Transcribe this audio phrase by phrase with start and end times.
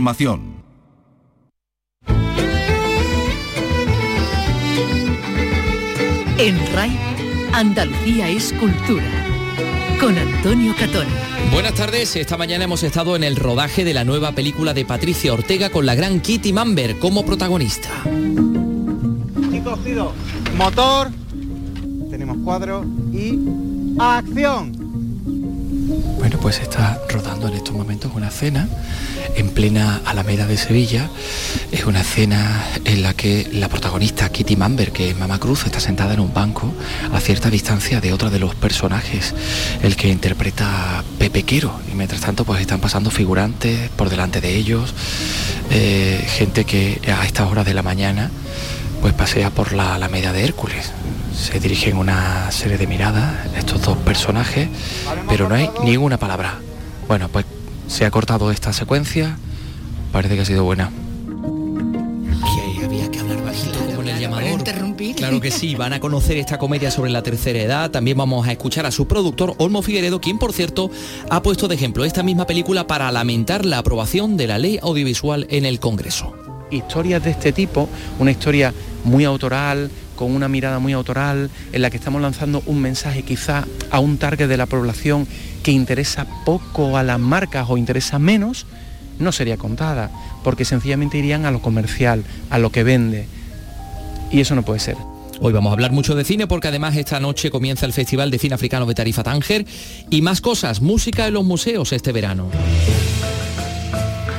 [0.00, 0.40] Información.
[6.38, 6.98] En RAI,
[7.52, 9.04] Andalucía es cultura.
[10.00, 11.06] Con Antonio Catón.
[11.52, 15.34] Buenas tardes, esta mañana hemos estado en el rodaje de la nueva película de Patricia
[15.34, 17.90] Ortega con la gran Kitty Mamber como protagonista.
[19.52, 20.14] Y cogido
[20.56, 21.10] motor,
[22.08, 23.38] tenemos cuadro y
[23.98, 24.79] acción.
[25.90, 28.68] Bueno, pues está rodando en estos momentos una cena
[29.34, 31.10] en plena Alameda de Sevilla.
[31.72, 35.80] Es una escena en la que la protagonista, Kitty Mamber, que es Mama Cruz, está
[35.80, 36.72] sentada en un banco
[37.12, 39.34] a cierta distancia de otro de los personajes,
[39.82, 41.80] el que interpreta Pepe Quero.
[41.90, 44.94] Y mientras tanto, pues están pasando figurantes por delante de ellos,
[45.70, 48.30] eh, gente que a estas horas de la mañana
[49.00, 50.92] pues pasea por la Alameda de Hércules.
[51.34, 54.68] Se dirigen una serie de miradas estos dos personajes,
[55.28, 56.58] pero no hay ninguna palabra.
[57.08, 57.46] Bueno, pues
[57.88, 59.36] se ha cortado esta secuencia,
[60.12, 60.90] parece que ha sido buena.
[62.78, 64.58] Que había que hablar bajito como en el llamador.
[64.58, 65.16] interrumpir.
[65.16, 67.90] Claro que sí, van a conocer esta comedia sobre la tercera edad.
[67.90, 70.90] También vamos a escuchar a su productor, Olmo Figueredo, quien por cierto
[71.30, 75.46] ha puesto de ejemplo esta misma película para lamentar la aprobación de la ley audiovisual
[75.50, 76.49] en el Congreso.
[76.70, 78.72] Historias de este tipo, una historia
[79.04, 83.64] muy autoral, con una mirada muy autoral, en la que estamos lanzando un mensaje quizá
[83.90, 85.26] a un target de la población
[85.62, 88.66] que interesa poco a las marcas o interesa menos,
[89.18, 90.10] no sería contada,
[90.44, 93.26] porque sencillamente irían a lo comercial, a lo que vende.
[94.30, 94.96] Y eso no puede ser.
[95.40, 98.38] Hoy vamos a hablar mucho de cine porque además esta noche comienza el Festival de
[98.38, 99.64] Cine Africano de Tarifa Tánger
[100.10, 102.50] y más cosas, música en los museos este verano.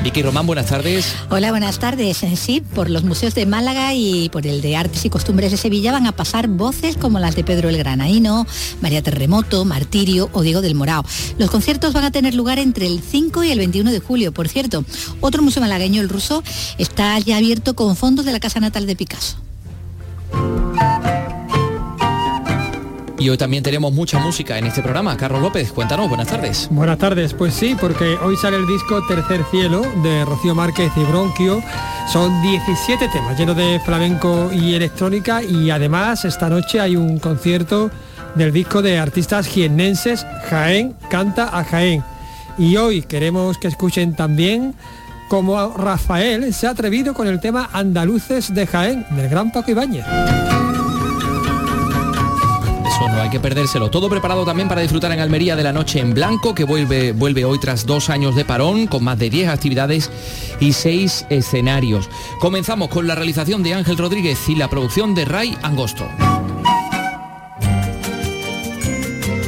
[0.04, 1.14] Vicky Román, buenas tardes.
[1.30, 2.24] Hola, buenas tardes.
[2.24, 5.58] Eh, Sí, por los museos de Málaga y por el de Artes y Costumbres de
[5.58, 8.48] Sevilla van a pasar voces como las de Pedro el Granaíno,
[8.82, 11.06] María Terremoto, Martirio o Diego del Morao.
[11.38, 14.32] Los conciertos van a tener lugar entre el 5 y el 21 de julio.
[14.32, 14.84] Por cierto,
[15.20, 16.44] otro museo malagueño, el ruso,
[16.80, 19.38] está ya abierto con fondos de la casa natal de Picasso.
[23.22, 25.16] Y hoy también tenemos mucha música en este programa.
[25.16, 26.68] Carlos López, cuéntanos, buenas tardes.
[26.72, 31.04] Buenas tardes, pues sí, porque hoy sale el disco Tercer Cielo de Rocío Márquez y
[31.04, 31.62] Bronquio.
[32.12, 37.92] Son 17 temas llenos de flamenco y electrónica y además esta noche hay un concierto
[38.34, 42.04] del disco de artistas jiennenses Jaén canta a Jaén.
[42.58, 44.74] Y hoy queremos que escuchen también
[45.30, 50.06] cómo Rafael se ha atrevido con el tema Andaluces de Jaén del gran Paco Ibáñez.
[53.32, 53.90] Que perdérselo.
[53.90, 57.46] Todo preparado también para disfrutar en Almería de la Noche en Blanco, que vuelve, vuelve
[57.46, 60.12] hoy tras dos años de parón, con más de 10 actividades
[60.60, 62.10] y 6 escenarios.
[62.42, 66.06] Comenzamos con la realización de Ángel Rodríguez y la producción de Ray Angosto.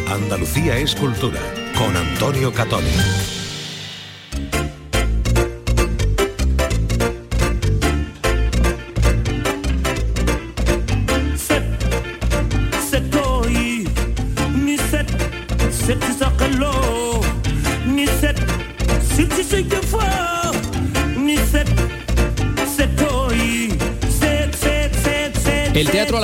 [0.10, 1.42] Andalucía es cultura
[1.78, 3.33] con Antonio Catoni.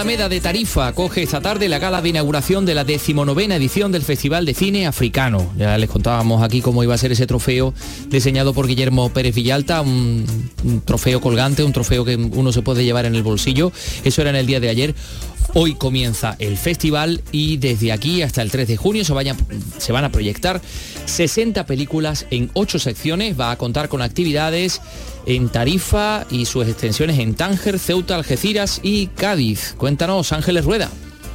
[0.10, 4.44] De Tarifa acoge esta tarde la gala de inauguración de la decimonovena edición del Festival
[4.44, 5.54] de Cine Africano.
[5.56, 7.76] Ya les contábamos aquí cómo iba a ser ese trofeo
[8.08, 10.26] diseñado por Guillermo Pérez Villalta, un,
[10.64, 13.72] un trofeo colgante, un trofeo que uno se puede llevar en el bolsillo.
[14.04, 14.96] Eso era en el día de ayer.
[15.54, 19.14] Hoy comienza el festival y desde aquí hasta el 3 de junio se,
[19.78, 20.60] se van a proyectar
[21.10, 23.40] 60 películas en 8 secciones.
[23.40, 24.82] Va a contar con actividades
[25.26, 29.76] en Tarifa y sus extensiones en Tánger, Ceuta, Algeciras y Cádiz.
[29.78, 30.90] Cuéntanos, Ángeles Rueda.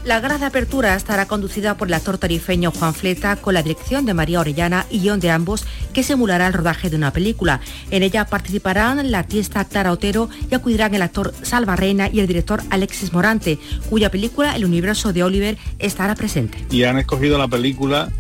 [0.05, 4.05] La gala de apertura estará conducida por el actor tarifeño Juan Fleta con la dirección
[4.05, 5.65] de María Orellana y guion de ambos
[5.95, 7.63] que simulará el rodaje de una película.
[7.91, 12.27] En ella participarán la artista Clara Otero y acudirán el actor Salva Reina y el
[12.27, 13.59] director Alexis Morante,
[13.89, 16.59] cuya película El universo de Oliver estará presente.
[16.71, 18.13] y han escogido la película,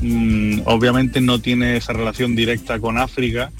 [0.00, 3.50] mm, obviamente no tiene esa relación directa con África,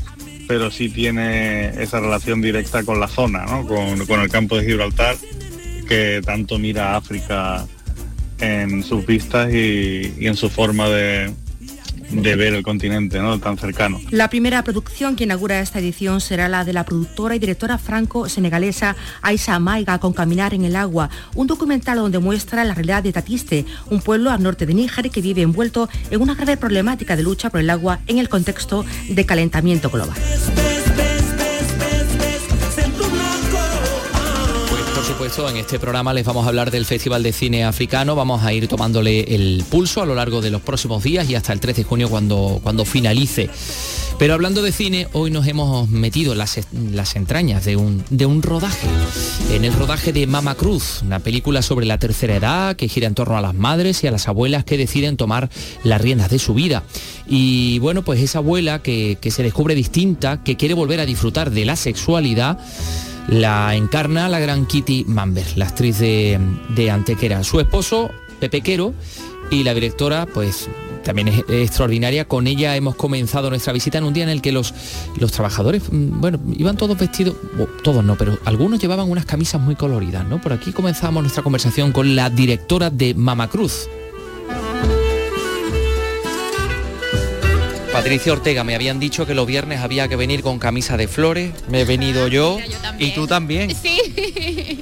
[0.48, 3.66] pero sí tiene esa relación directa con la zona, ¿no?
[3.66, 5.16] con, con el campo de Gibraltar,
[5.88, 7.66] que tanto mira a África
[8.38, 11.32] en sus vistas y, y en su forma de,
[12.10, 13.38] de ver el continente ¿no?
[13.38, 14.00] tan cercano.
[14.10, 18.96] La primera producción que inaugura esta edición será la de la productora y directora franco-senegalesa
[19.22, 23.64] Aisha Maiga con Caminar en el agua, un documental donde muestra la realidad de Tatiste,
[23.90, 27.50] un pueblo al norte de Níger que vive envuelto en una grave problemática de lucha
[27.50, 30.16] por el agua en el contexto de calentamiento global.
[35.38, 38.16] En este programa les vamos a hablar del Festival de Cine Africano.
[38.16, 41.52] Vamos a ir tomándole el pulso a lo largo de los próximos días y hasta
[41.52, 43.48] el 13 de junio cuando, cuando finalice.
[44.18, 48.42] Pero hablando de cine, hoy nos hemos metido las, las entrañas de un, de un
[48.42, 48.88] rodaje.
[49.52, 53.14] En el rodaje de Mama Cruz, una película sobre la tercera edad que gira en
[53.14, 55.48] torno a las madres y a las abuelas que deciden tomar
[55.84, 56.82] las riendas de su vida.
[57.28, 61.50] Y bueno, pues esa abuela que, que se descubre distinta, que quiere volver a disfrutar
[61.52, 62.58] de la sexualidad,
[63.30, 66.38] la encarna la gran Kitty Mamber, la actriz de,
[66.70, 67.42] de Antequera.
[67.44, 68.10] Su esposo,
[68.40, 68.92] Pepe Quero,
[69.50, 70.68] y la directora, pues
[71.04, 72.26] también es, extraordinaria.
[72.26, 74.74] Con ella hemos comenzado nuestra visita en un día en el que los,
[75.16, 77.36] los trabajadores, mm, bueno, iban todos vestidos,
[77.82, 80.40] todos no, pero algunos llevaban unas camisas muy coloridas, ¿no?
[80.40, 83.48] Por aquí comenzamos nuestra conversación con la directora de Mama
[88.00, 91.52] Patricia Ortega, me habían dicho que los viernes había que venir con camisa de flores,
[91.68, 92.56] me he venido yo,
[92.98, 93.76] y tú también.
[93.76, 94.00] Sí.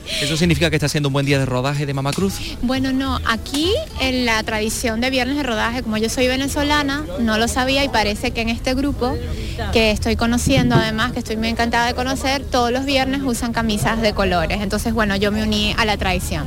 [0.22, 2.34] ¿Eso significa que está siendo un buen día de rodaje de Mama Cruz?
[2.62, 7.38] Bueno, no, aquí en la tradición de viernes de rodaje, como yo soy venezolana, no
[7.38, 9.16] lo sabía y parece que en este grupo
[9.72, 14.00] que estoy conociendo, además, que estoy muy encantada de conocer, todos los viernes usan camisas
[14.00, 14.60] de colores.
[14.60, 16.46] Entonces, bueno, yo me uní a la tradición.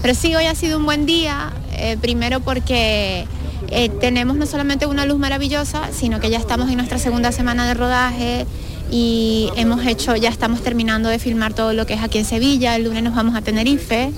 [0.00, 3.26] Pero sí, hoy ha sido un buen día, eh, primero porque
[3.70, 7.66] eh, tenemos no solamente una luz maravillosa, sino que ya estamos en nuestra segunda semana
[7.66, 8.46] de rodaje
[8.90, 12.76] y hemos hecho, ya estamos terminando de filmar todo lo que es aquí en Sevilla,
[12.76, 14.12] el lunes nos vamos a Tenerife.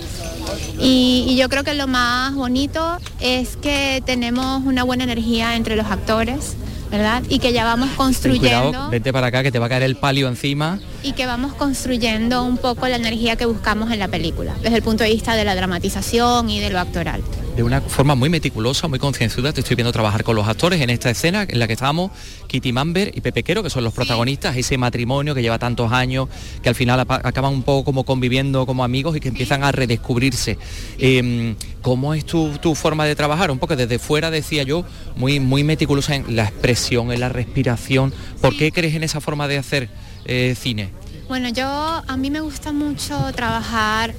[0.79, 5.75] Y, y yo creo que lo más bonito es que tenemos una buena energía entre
[5.75, 6.57] los actores,
[6.91, 7.23] ¿verdad?
[7.29, 9.97] Y que ya vamos construyendo Cuidado, vete para acá que te va a caer el
[9.97, 10.81] palio encima.
[11.03, 14.83] y que vamos construyendo un poco la energía que buscamos en la película, desde el
[14.83, 17.23] punto de vista de la dramatización y de lo actoral.
[17.59, 19.53] De una forma muy meticulosa, muy concienzuda.
[19.53, 22.13] Te estoy viendo trabajar con los actores en esta escena en la que estábamos
[22.47, 26.29] Kitty Mamber y Pepe Quero, que son los protagonistas, ese matrimonio que lleva tantos años,
[26.63, 30.57] que al final acaban un poco como conviviendo como amigos y que empiezan a redescubrirse.
[31.01, 33.51] Eh, ¿Cómo es tu, tu forma de trabajar?
[33.51, 34.85] Un poco desde fuera decía yo,
[35.17, 38.15] muy, muy meticulosa en la expresión, en la respiración.
[38.41, 39.89] ¿Por qué crees en esa forma de hacer
[40.27, 40.91] eh, cine?
[41.27, 44.15] Bueno, yo a mí me gusta mucho trabajar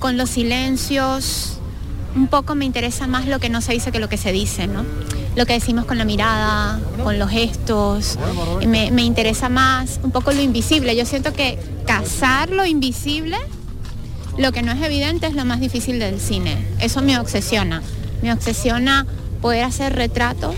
[0.00, 1.57] con los silencios.
[2.18, 4.66] Un poco me interesa más lo que no se dice que lo que se dice,
[4.66, 4.84] ¿no?
[5.36, 8.18] Lo que decimos con la mirada, con los gestos.
[8.66, 10.96] Me, me interesa más un poco lo invisible.
[10.96, 13.36] Yo siento que cazar lo invisible,
[14.36, 16.56] lo que no es evidente, es lo más difícil del cine.
[16.80, 17.82] Eso me obsesiona.
[18.20, 19.06] Me obsesiona
[19.40, 20.56] poder hacer retratos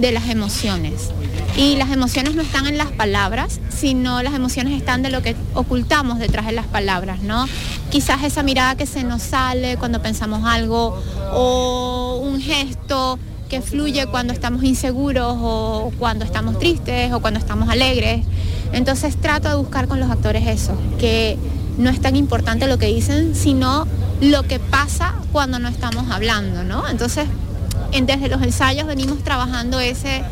[0.00, 1.10] de las emociones.
[1.56, 5.34] Y las emociones no están en las palabras, sino las emociones están de lo que
[5.54, 7.46] ocultamos detrás de las palabras, ¿no?
[7.90, 11.00] Quizás esa mirada que se nos sale cuando pensamos algo
[11.32, 13.18] o un gesto
[13.48, 18.24] que fluye cuando estamos inseguros o cuando estamos tristes o cuando estamos alegres.
[18.72, 21.38] Entonces trato de buscar con los actores eso, que
[21.78, 23.86] no es tan importante lo que dicen, sino
[24.20, 26.86] lo que pasa cuando no estamos hablando, ¿no?
[26.88, 27.26] Entonces,
[27.92, 30.22] en- desde los ensayos venimos trabajando ese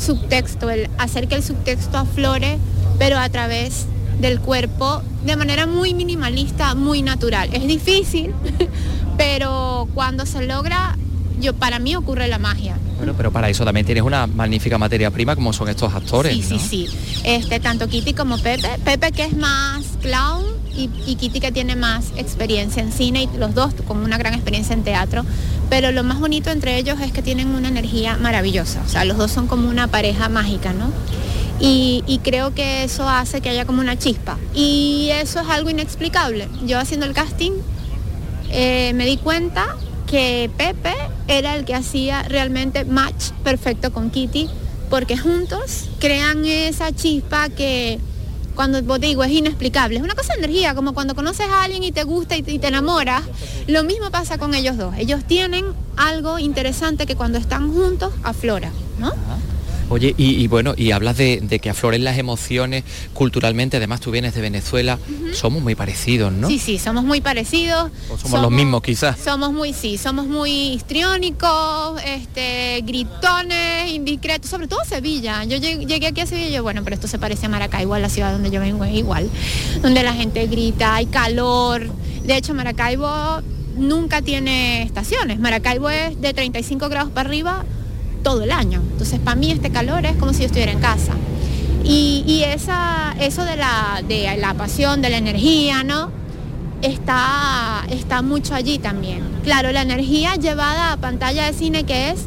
[0.00, 2.58] subtexto, el hacer que el subtexto aflore,
[2.98, 3.86] pero a través
[4.20, 7.50] del cuerpo, de manera muy minimalista, muy natural.
[7.52, 8.34] Es difícil,
[9.16, 10.96] pero cuando se logra,
[11.40, 12.76] yo para mí ocurre la magia.
[13.00, 16.34] Bueno, pero para eso también tienes una magnífica materia prima como son estos actores.
[16.34, 16.58] Sí, ¿no?
[16.58, 17.20] sí, sí.
[17.24, 18.68] Este, tanto Kitty como Pepe.
[18.84, 20.44] Pepe que es más clown
[20.76, 24.34] y, y Kitty que tiene más experiencia en cine y los dos con una gran
[24.34, 25.24] experiencia en teatro.
[25.70, 28.82] Pero lo más bonito entre ellos es que tienen una energía maravillosa.
[28.84, 30.90] O sea, los dos son como una pareja mágica, ¿no?
[31.58, 34.36] Y, y creo que eso hace que haya como una chispa.
[34.54, 36.50] Y eso es algo inexplicable.
[36.66, 37.52] Yo haciendo el casting
[38.50, 39.74] eh, me di cuenta
[40.10, 40.92] que Pepe
[41.28, 44.48] era el que hacía realmente match perfecto con Kitty,
[44.90, 48.00] porque juntos crean esa chispa que
[48.56, 49.98] cuando vos digo es inexplicable.
[49.98, 52.50] Es una cosa de energía, como cuando conoces a alguien y te gusta y te,
[52.50, 53.22] y te enamoras.
[53.68, 54.94] Lo mismo pasa con ellos dos.
[54.98, 55.64] Ellos tienen
[55.96, 59.12] algo interesante que cuando están juntos aflora, ¿no?
[59.90, 64.12] Oye, y, y bueno, y hablas de, de que afloren las emociones culturalmente, además tú
[64.12, 65.00] vienes de Venezuela,
[65.32, 66.46] somos muy parecidos, ¿no?
[66.46, 67.90] Sí, sí, somos muy parecidos.
[68.08, 69.18] O somos, los mismos quizás.
[69.18, 75.42] Somos muy, sí, somos muy histriónicos, este, gritones, indiscretos, sobre todo Sevilla.
[75.42, 77.94] Yo llegué, llegué aquí a Sevilla y yo, bueno, pero esto se parece a Maracaibo,
[77.94, 79.28] a la ciudad donde yo vengo, es igual.
[79.82, 81.90] Donde la gente grita, hay calor.
[82.22, 83.42] De hecho, Maracaibo
[83.76, 85.40] nunca tiene estaciones.
[85.40, 87.64] Maracaibo es de 35 grados para arriba
[88.22, 88.82] todo el año.
[88.92, 91.12] Entonces, para mí este calor es como si yo estuviera en casa.
[91.84, 96.10] Y, y esa, eso de la, de la pasión, de la energía, ¿no?
[96.82, 99.22] Está, está mucho allí también.
[99.42, 102.20] Claro, la energía llevada a pantalla de cine que es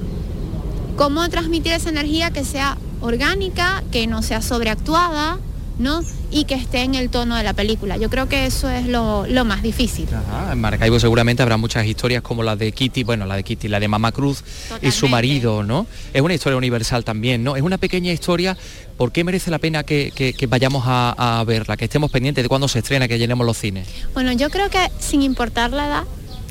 [0.95, 5.37] cómo transmitir esa energía que sea orgánica, que no sea sobreactuada,
[5.79, 6.01] ¿no?
[6.35, 7.95] Y que esté en el tono de la película.
[7.97, 10.07] Yo creo que eso es lo, lo más difícil.
[10.11, 13.67] Ajá, en Maracaibo seguramente habrá muchas historias como la de Kitty, bueno, la de Kitty,
[13.67, 14.43] la de Mama Cruz
[14.81, 15.85] y su marido, ¿no?
[16.11, 17.55] Es una historia universal también, ¿no?
[17.55, 18.57] Es una pequeña historia,
[18.97, 22.43] ¿por qué merece la pena que, que- que vayamos a, a verla, que estemos pendientes
[22.43, 23.87] de cuándo se estrena, que llenemos los cines?
[24.15, 26.03] Bueno, yo creo que sin importar la edad,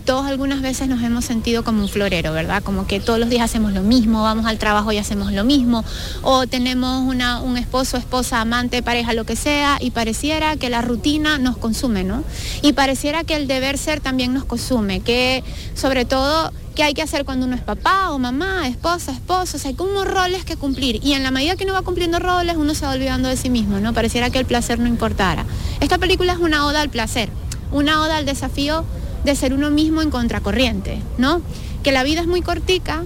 [0.04, 2.62] todos algunas veces nos hemos sentido como un florero, ¿verdad?
[2.62, 5.84] Como que todos los días hacemos lo mismo, vamos al trabajo y hacemos lo mismo,
[6.22, 11.38] o tenemos un esposo, esposa, amante, pareja, lo que sea, y pareciera que la rutina
[11.38, 12.24] nos consume, ¿no?
[12.62, 15.44] Y pareciera que el deber ser también nos consume, que
[15.74, 19.60] sobre todo qué hay que hacer cuando uno es papá o mamá, esposa, esposo, o
[19.60, 21.00] sea, hay como roles que cumplir.
[21.04, 23.50] Y en la medida que uno va cumpliendo roles, uno se va olvidando de sí
[23.50, 23.92] mismo, ¿no?
[23.92, 25.44] Pareciera que el placer no importara.
[25.80, 27.28] Esta película es una oda al placer,
[27.72, 28.84] una oda al desafío
[29.24, 31.40] de ser uno mismo en contracorriente, ¿no?
[31.82, 33.02] Que la vida es muy cortica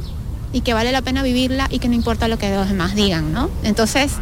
[0.53, 3.33] y que vale la pena vivirla y que no importa lo que los demás digan,
[3.33, 3.51] ¿no?
[3.63, 4.13] Entonces,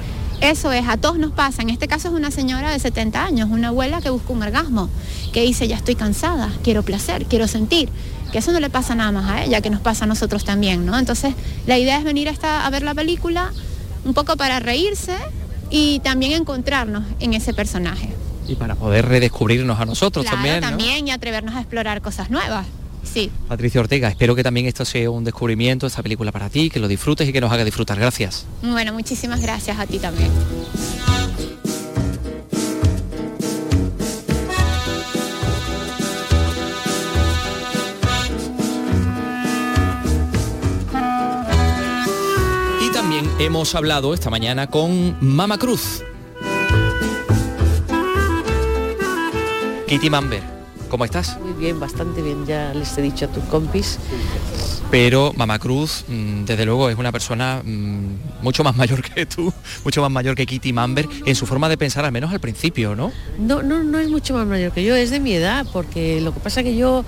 [0.40, 1.62] eso es, a todos nos pasa.
[1.62, 4.88] En este caso es una señora de 70 años, una abuela que busca un orgasmo,
[5.32, 7.88] que dice, ya estoy cansada, quiero placer, quiero sentir.
[8.32, 10.84] Que eso no le pasa nada más a ella, que nos pasa a nosotros también,
[10.84, 10.98] ¿no?
[10.98, 11.34] Entonces,
[11.66, 13.52] la idea es venir a, esta- a ver la película
[14.04, 15.14] un poco para reírse
[15.70, 18.10] y también encontrarnos en ese personaje.
[18.46, 20.68] Y para poder redescubrirnos a nosotros Claro, también, ¿no?
[20.68, 22.66] también y atrevernos a explorar cosas nuevas.
[23.02, 23.30] Sí.
[23.48, 26.88] Patricia Ortega, espero que también esto sea un descubrimiento, esta película para ti, que lo
[26.88, 27.98] disfrutes y que nos haga disfrutar.
[27.98, 28.46] Gracias.
[28.62, 30.30] Bueno, muchísimas gracias a ti también.
[42.80, 46.02] Y también hemos hablado esta mañana con Mama Cruz.
[49.86, 50.42] Kitty Mamber,
[50.88, 51.38] ¿cómo estás?
[51.40, 53.98] Muy bien, bastante bien, ya les he dicho a tus compis.
[54.90, 59.52] Pero Mama Cruz, mm, desde luego, es una persona mm, mucho más mayor que tú,
[59.84, 62.96] mucho más mayor que Kitty Mamber, en su forma de pensar, al menos al principio,
[62.96, 63.12] ¿no?
[63.38, 66.32] No, no, no es mucho más mayor que yo, es de mi edad, porque lo
[66.32, 67.04] que pasa que yo,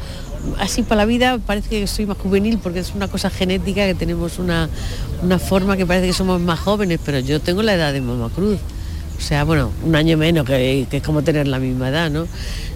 [0.59, 3.95] así para la vida, parece que soy más juvenil, porque es una cosa genética que
[3.95, 4.69] tenemos una,
[5.23, 8.29] una forma que parece que somos más jóvenes, pero yo tengo la edad de Mama
[8.35, 8.59] Cruz.
[9.19, 12.27] O sea, bueno, un año menos, que, que es como tener la misma edad, ¿no?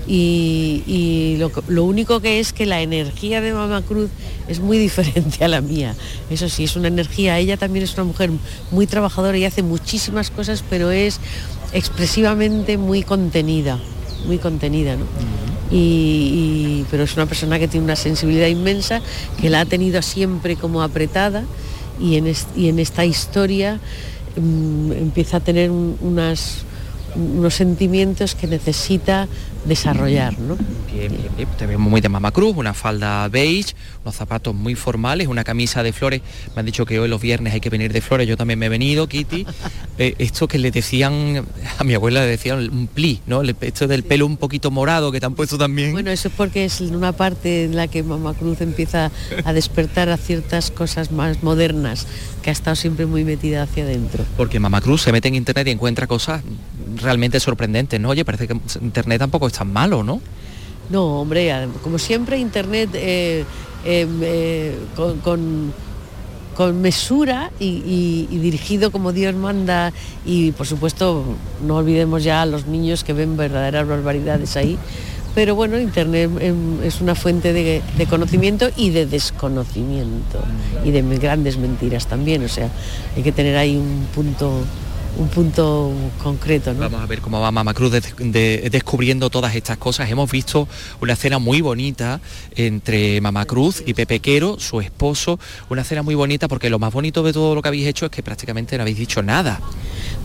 [0.06, 1.36] Y, y
[1.68, 4.10] lo, único que es que la energía de Mama Cruz
[4.48, 5.94] es muy diferente a la mía.
[6.30, 8.30] Eso sí, es una energía, ella también es una mujer
[8.70, 11.20] muy trabajadora y hace muchísimas cosas, pero es
[11.72, 13.78] expresivamente muy contenida,
[14.26, 15.04] muy contenida, ¿no?
[15.70, 19.00] Y, y- pero es una persona que tiene una sensibilidad inmensa,
[19.40, 21.44] que la ha tenido siempre como apretada
[22.00, 23.78] y en, es- y en esta historia
[24.36, 26.58] empieza a tener un- unas,
[27.16, 29.26] unos sentimientos que necesita
[29.66, 30.56] desarrollar, ¿no?
[30.90, 31.48] Bien, bien, bien.
[31.58, 35.82] Te vemos muy de Mama Cruz, una falda beige, unos zapatos muy formales, una camisa
[35.82, 36.22] de flores.
[36.56, 38.66] Me han dicho que hoy los viernes hay que venir de flores, yo también me
[38.66, 39.46] he venido, Kitty.
[39.98, 41.44] Eh, esto que le decían,
[41.78, 43.42] a mi abuela le decían un pli, ¿no?
[43.42, 45.92] Esto del pelo un poquito morado que te han puesto también.
[45.92, 49.10] Bueno, eso es porque es una parte en la que Mama Cruz empieza
[49.44, 52.06] a despertar a ciertas cosas más modernas,
[52.42, 54.24] que ha estado siempre muy metida hacia adentro.
[54.36, 56.42] Porque Mama Cruz se mete en internet y encuentra cosas
[56.96, 58.08] realmente sorprendentes, ¿no?
[58.10, 60.20] Oye, parece que internet tampoco es tan malo, ¿no?
[60.88, 63.44] No, hombre, como siempre Internet eh,
[63.84, 65.72] eh, eh, con, con-
[66.56, 69.92] con mesura y, y- y dirigido como Dios manda
[70.26, 71.24] y por supuesto
[71.66, 74.76] no olvidemos ya a los niños que ven verdaderas barbaridades ahí.
[75.34, 80.42] Pero bueno, Internet em, es una fuente de, de conocimiento y de desconocimiento
[80.84, 82.44] y de grandes mentiras también.
[82.44, 82.68] O sea,
[83.16, 84.64] hay que tener ahí un punto,
[85.18, 86.72] un punto concreto.
[86.72, 86.80] ¿no?
[86.80, 90.10] Vamos a ver cómo va Mama Cruz de- de- descubriendo todas estas cosas.
[90.10, 90.68] Hemos visto
[91.00, 92.20] una escena muy bonita
[92.56, 95.38] entre Mama Cruz y Pepe Quero, su esposo.
[95.68, 98.10] Una escena muy bonita porque lo más bonito de todo lo que habéis hecho es
[98.10, 99.60] que prácticamente no habéis dicho nada.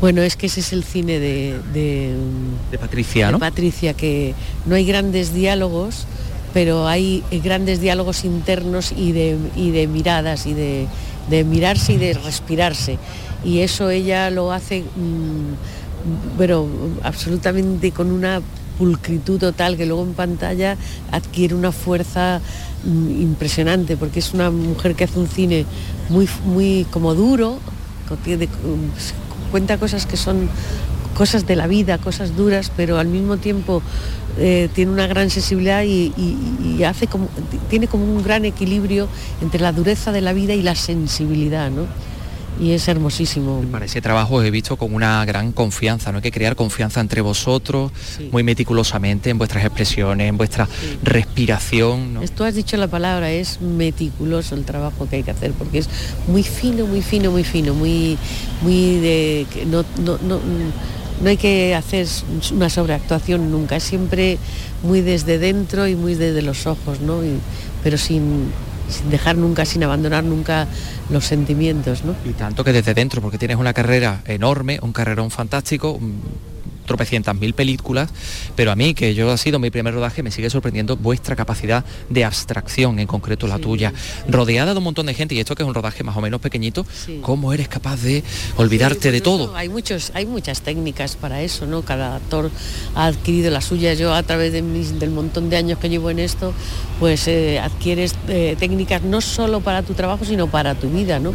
[0.01, 2.15] Bueno, es que ese es el cine de, de,
[2.71, 3.39] De Patricia, de ¿no?
[3.39, 4.33] Patricia, que
[4.65, 6.05] no hay grandes diálogos,
[6.53, 10.87] pero hay grandes diálogos internos y de, y de miradas y de,
[11.29, 12.97] de mirarse y de respirarse.
[13.45, 16.67] Y eso ella lo hace, mm, pero
[17.03, 18.41] absolutamente con una
[18.77, 20.75] pulcritud total que luego en pantalla
[21.11, 22.41] adquiere una fuerza
[22.83, 25.65] mm, impresionante porque es una mujer que hace un cine
[26.09, 27.57] muy muy como duro
[29.51, 30.49] cuenta cosas que son
[31.17, 33.81] cosas de la vida, cosas duras, pero al mismo tiempo
[34.37, 37.29] eh, tiene una gran sensibilidad y, y- y hace como,
[37.69, 39.07] tiene como un gran equilibrio
[39.41, 41.83] entre la dureza de la vida y la sensibilidad, ¿no?
[42.59, 43.61] Y es hermosísimo.
[43.69, 46.17] Para ese trabajo os he visto con una gran confianza, ¿no?
[46.19, 47.91] Hay que crear confianza entre vosotros,
[48.31, 50.67] muy meticulosamente en vuestras expresiones, en vuestra
[51.03, 52.21] respiración, ¿no?
[52.29, 55.89] Tú has dicho la palabra, es meticuloso el trabajo que hay que hacer, porque es
[56.27, 58.17] muy fino, muy fino, muy fino, muy,
[58.61, 60.39] muy de no, no, no,
[61.21, 62.07] no hay que hacer
[62.53, 64.37] una sobreactuación nunca, es siempre
[64.83, 67.23] muy desde dentro y muy desde los ojos, ¿no?
[67.23, 67.39] Y-
[67.83, 68.45] pero sin,
[68.89, 70.67] sin dejar nunca, sin abandonar nunca
[71.09, 72.15] los sentimientos, ¿no?
[72.25, 75.99] Y tanto que desde dentro, porque tienes una carrera enorme, un carrerón fantástico,
[76.85, 78.09] tropecientas mil películas,
[78.55, 81.83] pero a mí, que yo ha sido mi primer rodaje, me sigue sorprendiendo vuestra capacidad
[82.09, 83.93] de abstracción, en concreto la tuya.
[84.27, 86.41] Rodeada de un montón de gente, y esto que es un rodaje más o menos
[86.41, 86.85] pequeñito,
[87.21, 88.23] ¿cómo eres capaz de
[88.57, 89.55] olvidarte de todo?
[89.55, 91.81] Hay muchos, hay muchas técnicas para eso, ¿no?
[91.81, 92.51] Cada actor
[92.95, 93.93] ha adquirido la suya.
[93.93, 96.53] Yo a través de mis- del montón de años que llevo en esto,
[96.99, 101.33] pues eh, adquieres eh, técnicas no solo para tu trabajo, sino para tu vida, ¿no?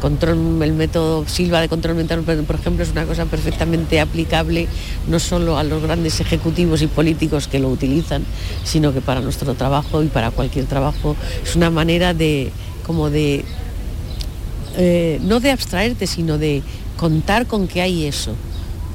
[0.00, 4.68] Control, el método Silva de control mental, por ejemplo, es una cosa perfectamente aplicable
[5.08, 8.24] no solo a los grandes ejecutivos y políticos que lo utilizan,
[8.64, 12.52] sino que para nuestro trabajo y para cualquier trabajo es una manera de
[12.84, 13.44] como de
[14.76, 16.62] eh, no de abstraerte, sino de
[16.96, 18.34] contar con que hay eso.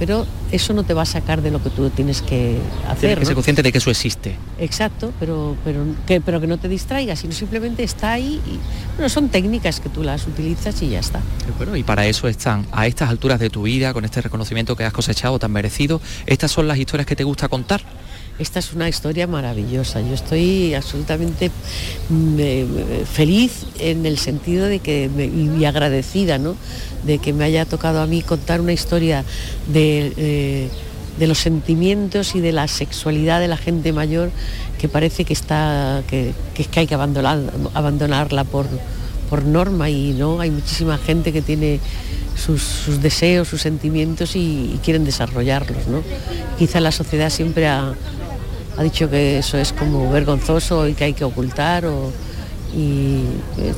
[0.01, 3.01] Pero eso no te va a sacar de lo que tú tienes que hacer.
[3.01, 3.36] Tienes que ser ¿no?
[3.36, 4.36] consciente de que eso existe.
[4.58, 8.41] Exacto, pero, pero, que, pero que no te distraigas, sino simplemente está ahí.
[8.48, 8.58] Y,
[8.96, 11.22] bueno, son técnicas que tú las utilizas y ya está.
[11.55, 14.86] Bueno, y para eso están, a estas alturas de tu vida, con este reconocimiento que
[14.86, 17.84] has cosechado tan merecido, estas son las historias que te gusta contar.
[18.41, 20.01] Esta es una historia maravillosa.
[20.01, 21.51] Yo estoy absolutamente
[22.10, 22.65] mm, eh,
[23.05, 26.55] feliz en el sentido de que y agradecida, ¿no?
[27.05, 29.24] De que me haya tocado a mí contar una historia
[29.71, 30.69] de, eh,
[31.19, 34.31] de los sentimientos y de la sexualidad de la gente mayor
[34.79, 37.39] que parece que está que, que es que hay que abandonar,
[37.75, 38.65] abandonarla por,
[39.29, 41.79] por norma y no hay muchísima gente que tiene
[42.36, 46.01] sus, sus deseos, sus sentimientos y, y quieren desarrollarlos, ¿no?
[46.57, 47.93] Quizá la sociedad siempre ha,
[48.78, 52.12] ha dicho que eso es como vergonzoso y que hay que ocultar o-
[52.74, 53.24] y
[53.60, 53.74] eh,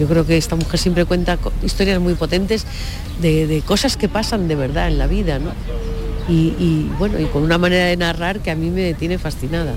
[0.00, 2.66] yo creo que esta mujer siempre cuenta historias muy potentes
[3.20, 5.52] de, de cosas que pasan de verdad en la vida, ¿no?
[6.28, 9.74] Y, y, bueno, y con una manera de narrar que a mí me tiene fascinada.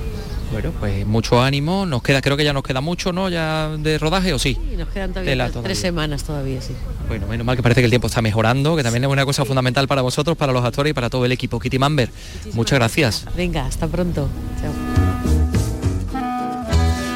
[0.51, 3.27] Bueno, pues mucho ánimo, nos queda, creo que ya nos queda mucho, ¿no?
[3.29, 4.57] Ya de rodaje o sí.
[4.71, 5.67] Y nos quedan todavía tres- todavía.
[5.67, 6.73] tres semanas todavía, sí.
[7.07, 9.43] Bueno, menos mal que parece que el tiempo está mejorando, que también es una cosa
[9.43, 11.59] fundamental para vosotros, para los actores y para todo el equipo.
[11.59, 12.09] Kitty Mamber,
[12.53, 13.25] muchas gracias.
[13.35, 14.29] Venga, hasta pronto.
[14.61, 14.71] Chao.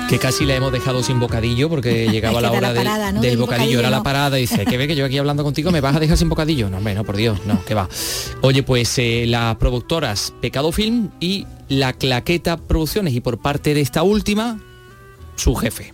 [0.09, 3.21] que casi la hemos dejado sin bocadillo porque llegaba la hora la del- parada, ¿no?
[3.21, 5.43] del, Del bocadillo, bocadillo, era la parada y dice, que ve que yo aquí hablando
[5.43, 6.67] contigo me vas a dejar sin bocadillo.
[6.67, 7.87] No, hombre, no, por Dios, no, que va.
[8.41, 13.81] Oye, pues eh, las productoras Pecado Film y La Claqueta Producciones y por parte de
[13.81, 14.59] esta última,
[15.35, 15.93] su jefe.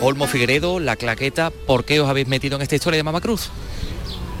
[0.00, 3.50] Olmo Figueredo, La Claqueta, ¿por qué os habéis metido en esta historia de Mama Cruz?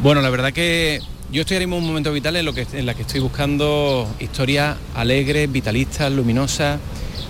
[0.02, 2.66] Bueno, la verdad que yo estoy ahora mismo en un momento vital en, lo que,
[2.72, 6.80] en la que estoy buscando historias alegres, vitalistas, luminosas.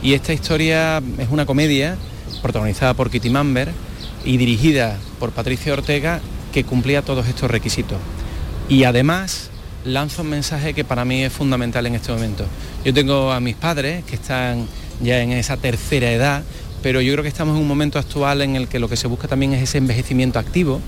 [0.01, 1.97] Y esta historia es una comedia
[2.41, 3.73] protagonizada por Kitty Mamber
[4.25, 6.21] y dirigida por Patricia Ortega
[6.53, 7.99] que cumplía todos estos requisitos.
[8.69, 9.51] Y además
[9.85, 12.47] lanza un mensaje que para mí es fundamental en este momento.
[12.85, 14.67] Yo tengo a mis padres que están
[15.03, 16.43] ya en esa tercera edad,
[16.83, 19.07] pero yo creo que estamos en un momento actual en el que lo que se
[19.07, 20.81] busca también es ese envejecimiento activo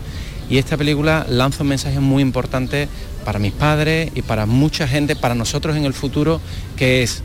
[0.48, 2.88] y esta película lanza un mensaje muy importante
[3.24, 6.40] para mis padres y para mucha gente, para nosotros en el futuro,
[6.76, 7.22] que es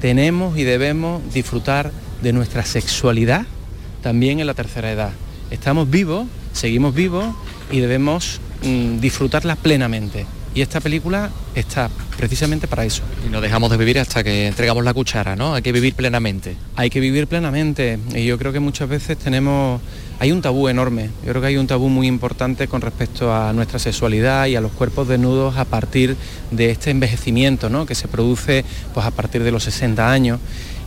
[0.00, 3.46] tenemos y debemos disfrutar de nuestra sexualidad
[4.02, 5.12] también en la tercera edad.
[5.50, 7.26] Estamos vivos, seguimos vivos
[7.70, 10.26] y debemos mm, disfrutarla plenamente.
[10.58, 13.04] Y esta película está precisamente para eso.
[13.24, 15.54] Y no dejamos de vivir hasta que entregamos la cuchara, ¿no?
[15.54, 16.56] Hay que vivir plenamente.
[16.74, 19.80] Hay que vivir plenamente y yo creo que muchas veces tenemos,
[20.18, 23.52] hay un tabú enorme, yo creo que hay un tabú muy importante con respecto a
[23.52, 26.16] nuestra sexualidad y a los cuerpos desnudos a partir
[26.50, 27.86] de este envejecimiento ¿no?
[27.86, 30.40] que se produce pues, a partir de los 60 años.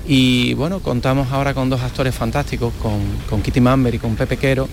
[0.06, 4.36] Y bueno, contamos ahora con dos actores fantásticos, con, con Kitty Mamber y con Pepe
[4.36, 4.68] Quero,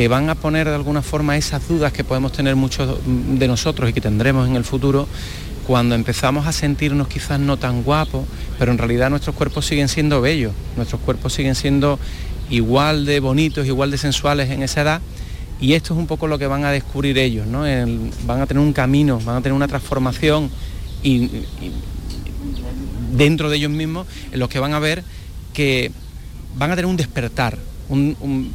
[0.00, 3.90] que van a poner de alguna forma esas dudas que podemos tener muchos de nosotros
[3.90, 5.06] y que tendremos en el futuro
[5.66, 8.24] cuando empezamos a sentirnos quizás no tan guapos,
[8.58, 11.98] pero en realidad nuestros cuerpos siguen siendo bellos, nuestros cuerpos siguen siendo
[12.48, 15.00] igual de bonitos, igual de sensuales en esa edad.
[15.60, 17.64] Y esto es un poco lo que van a descubrir ellos, ¿no?
[18.24, 20.48] Van a tener un camino, van a tener una transformación
[21.02, 21.28] y,
[23.14, 25.04] dentro de ellos mismos en los que van a ver
[25.52, 25.92] que
[26.56, 27.58] van a tener un despertar,
[27.90, 28.50] un-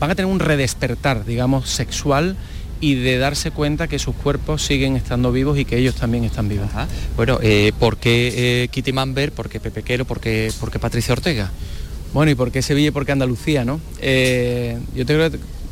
[0.00, 2.36] van a tener un redespertar, digamos, sexual
[2.80, 6.48] y de darse cuenta que sus cuerpos siguen estando vivos y que ellos también están
[6.48, 6.68] vivos.
[7.16, 9.32] Bueno, eh, ¿por qué eh, Kitty Mamber?
[9.32, 10.04] ¿Por qué Pepe Quero?
[10.04, 11.50] ¿Por qué, por qué Patricia Ortega?
[12.12, 13.80] Bueno, ¿y por qué Sevilla y por qué Andalucía, no?
[14.00, 15.30] Eh, yo te creo,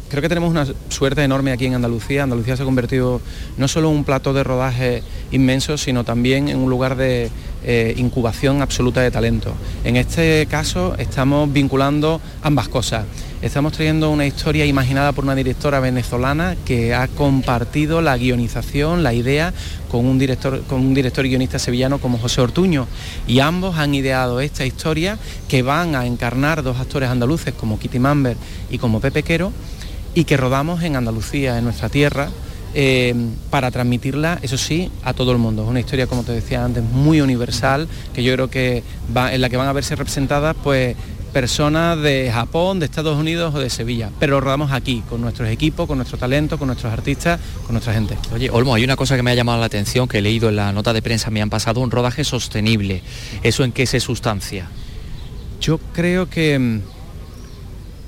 [0.09, 2.23] creo que tenemos una suerte enorme aquí en Andalucía.
[2.23, 3.21] Andalucía se ha convertido
[3.57, 7.31] no solo en un plato de rodaje inmenso, sino también en un lugar de
[7.65, 9.55] eh, incubación absoluta de talento.
[9.85, 13.07] En este caso estamos vinculando ambas cosas.
[13.41, 19.13] Estamos trayendo una historia imaginada por una directora venezolana que ha compartido la guionización, la
[19.13, 19.53] idea,
[19.91, 22.87] con un director, con un director guionista sevillano como José Ortuño.
[23.27, 27.99] Y ambos han ideado esta historia que van a encarnar dos actores andaluces como Kitty
[27.99, 28.37] Mamber
[28.71, 29.53] y como Pepe Quero
[30.15, 32.31] y que rodamos en Andalucía, en nuestra tierra,
[32.75, 33.15] eh,
[33.51, 35.63] para transmitirla, eso sí, a todo el mundo.
[35.63, 38.83] Es una historia, como te decía antes, muy universal, que yo creo que
[39.17, 40.97] va, en la que van a verse representadas pues
[41.33, 45.49] personas de Japón, de Estados Unidos o de Sevilla, pero lo rodamos aquí, con nuestros
[45.49, 48.17] equipos, con nuestro talento, con nuestros artistas, con nuestra gente.
[48.33, 50.57] Oye, Olmo, hay una cosa que me ha llamado la atención, que he leído en
[50.57, 53.03] la nota de prensa, me han pasado un rodaje sostenible.
[53.43, 54.69] ¿Eso en qué se sustancia?
[55.61, 56.81] Yo creo que mm,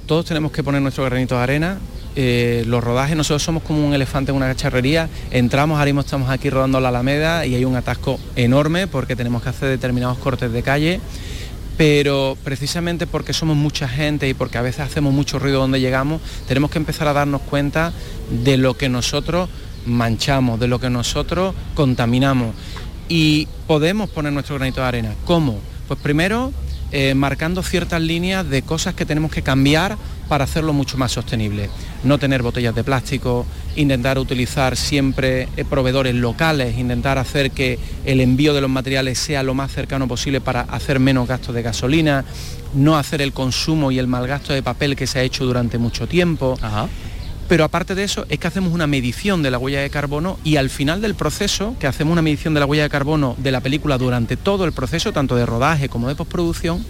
[0.07, 1.79] todos tenemos que poner nuestro granito de arena.
[2.17, 6.31] Eh, los rodajes, nosotros somos como un elefante en una cacharrería, entramos, ahora mismo estamos
[6.31, 10.51] aquí rodando la Alameda y hay un atasco enorme porque tenemos que hacer determinados cortes
[10.51, 11.01] de calle
[11.77, 16.21] pero precisamente porque somos mucha gente y porque a veces hacemos mucho ruido donde llegamos,
[16.49, 17.93] tenemos que empezar a darnos cuenta
[18.31, 19.49] de lo que nosotros
[19.85, 22.55] manchamos, de lo que nosotros contaminamos.
[23.09, 25.15] Y podemos poner nuestro granito de arena.
[25.25, 25.59] ¿Cómo?
[25.87, 26.53] Pues primero
[26.93, 29.97] eh, marcando ciertas líneas de cosas que tenemos que cambiar
[30.29, 31.71] para hacerlo mucho más sostenible.
[32.05, 38.21] No tener botellas de plástico, intentar utilizar siempre eh, proveedores locales, intentar hacer que el
[38.21, 42.25] envío de los materiales sea lo más cercano posible para hacer menos gastos de gasolina,
[42.75, 45.79] no hacer el consumo y el mal gasto de papel que se ha hecho durante
[45.79, 46.59] mucho tiempo.
[47.49, 50.57] Pero aparte de eso es que hacemos una medición de la huella de carbono y
[50.57, 53.61] al final del proceso, que hacemos una medición de la huella de carbono de la
[53.61, 56.85] película durante todo el proceso, tanto de rodaje como de postproducción,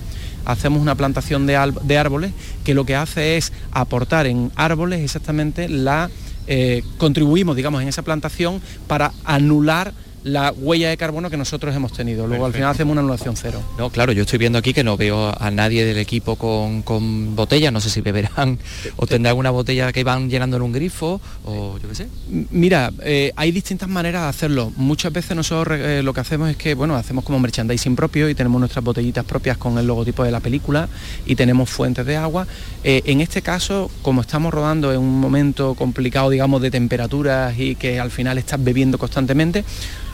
[0.47, 2.33] hacemos una plantación de, árboles
[2.65, 6.11] que lo que hace es aportar en árboles exactamente la...
[6.49, 9.93] Eh, contribuimos, digamos, en esa plantación para anular
[10.27, 12.27] la huella de carbono que nosotros hemos tenido.
[12.27, 13.63] Luego al final hacemos una anulación cero.
[13.79, 17.37] No, claro, yo estoy viendo aquí que no veo a nadie del equipo con, con
[17.37, 18.59] botellas, no sé si beberán
[18.97, 22.09] o tendrán alguna botella que van llenando en un grifo o yo qué sé.
[22.51, 24.73] Mira, eh, hay distintas maneras de hacerlo.
[24.77, 28.35] Muchas veces nosotros eh, lo que hacemos es que, bueno, hacemos como merchandising propio y
[28.35, 30.89] tenemos nuestras botellitas propias con el logotipo de la película
[31.25, 32.49] y tenemos fuentes de agua.
[32.83, 37.77] Eh, en este caso, como estamos rodando en un momento complicado, digamos, de temperaturas y
[37.77, 39.65] que al final estás bebiendo constantemente,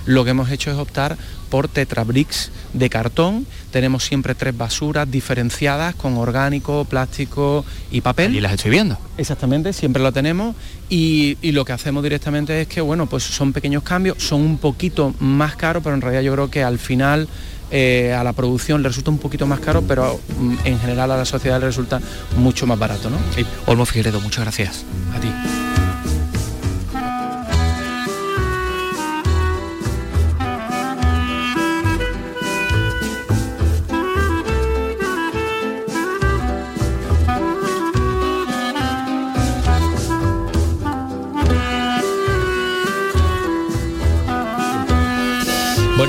[0.06, 1.16] lo que hemos hecho es optar
[1.50, 3.46] por tetrabricks de cartón.
[3.70, 8.34] Tenemos siempre tres basuras diferenciadas con orgánico, plástico y papel.
[8.34, 8.98] Y las estoy viendo.
[9.18, 10.56] Exactamente, siempre lo tenemos.
[10.88, 15.14] Y, lo que hacemos directamente es que, bueno, pues son pequeños cambios, son un poquito
[15.20, 17.28] más caros, pero en realidad yo creo que al final
[17.70, 21.16] eh, a la producción le resulta un poquito más caro, pero mm, en general a
[21.18, 22.00] la sociedad le resulta
[22.36, 23.18] mucho más barato, ¿no?
[23.66, 24.84] Olmo Figueredo, muchas gracias.
[25.14, 25.28] A ti.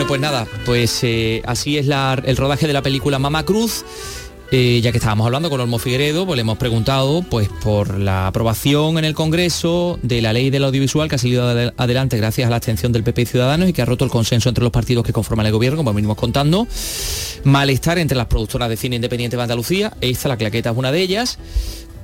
[0.07, 3.85] Pues nada, pues eh, así es el rodaje de la película Mama Cruz.
[4.51, 8.27] Eh, ya que estábamos hablando con Olmo Figueredo, pues le hemos preguntado pues, por la
[8.27, 12.49] aprobación en el Congreso de la ley del audiovisual que ha salido adelante gracias a
[12.51, 15.03] la abstención del PP y Ciudadanos y que ha roto el consenso entre los partidos
[15.03, 16.67] que conforman el gobierno, como venimos contando.
[17.45, 21.01] Malestar entre las productoras de cine independiente de Andalucía, esta, la claqueta es una de
[21.01, 21.39] ellas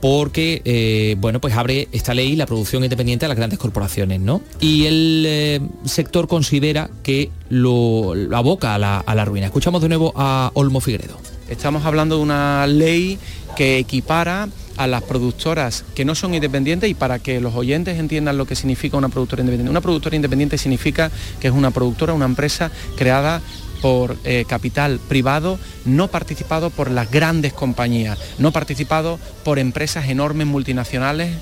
[0.01, 4.41] porque eh, bueno pues abre esta ley la producción independiente a las grandes corporaciones ¿no?
[4.59, 10.51] y el eh, sector considera que lo, aboca a la, ruina escuchamos de nuevo a
[10.53, 11.17] Olmo Figueredo
[11.49, 13.19] estamos hablando de una ley
[13.55, 18.37] que equipara a las productoras que no son independientes y para que los oyentes entiendan
[18.37, 19.69] lo que significa una productora independiente.
[19.69, 23.41] Una productora independiente significa que es una productora, una empresa creada
[23.81, 30.47] por eh, capital privado, no participado por las grandes compañías, no participado por empresas enormes
[30.47, 31.37] multinacionales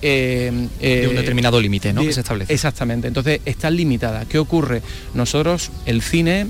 [0.00, 2.02] eh, de un eh, determinado límite ¿no?
[2.02, 2.52] que se establece.
[2.52, 4.26] Exactamente, entonces está limitada.
[4.26, 4.80] ¿Qué ocurre?
[5.14, 6.46] Nosotros, el cine,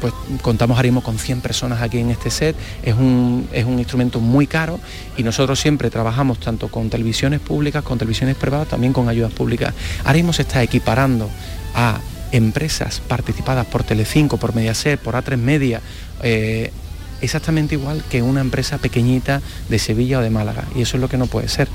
[0.00, 3.78] pues contamos ahora mismo con 100 personas aquí en este set, es un, es un
[3.78, 4.80] instrumento muy caro
[5.18, 9.74] y nosotros siempre trabajamos tanto con televisiones públicas, con televisiones privadas, también con ayudas públicas.
[10.04, 11.28] Ahora mismo se está equiparando
[11.74, 12.00] a
[12.32, 15.80] empresas participadas por Telecinco, por Mediaset, por A3 Media,
[16.22, 16.70] eh,
[17.20, 20.64] exactamente igual que una empresa pequeñita de Sevilla o de Málaga.
[20.74, 21.68] Y eso es lo que no puede ser.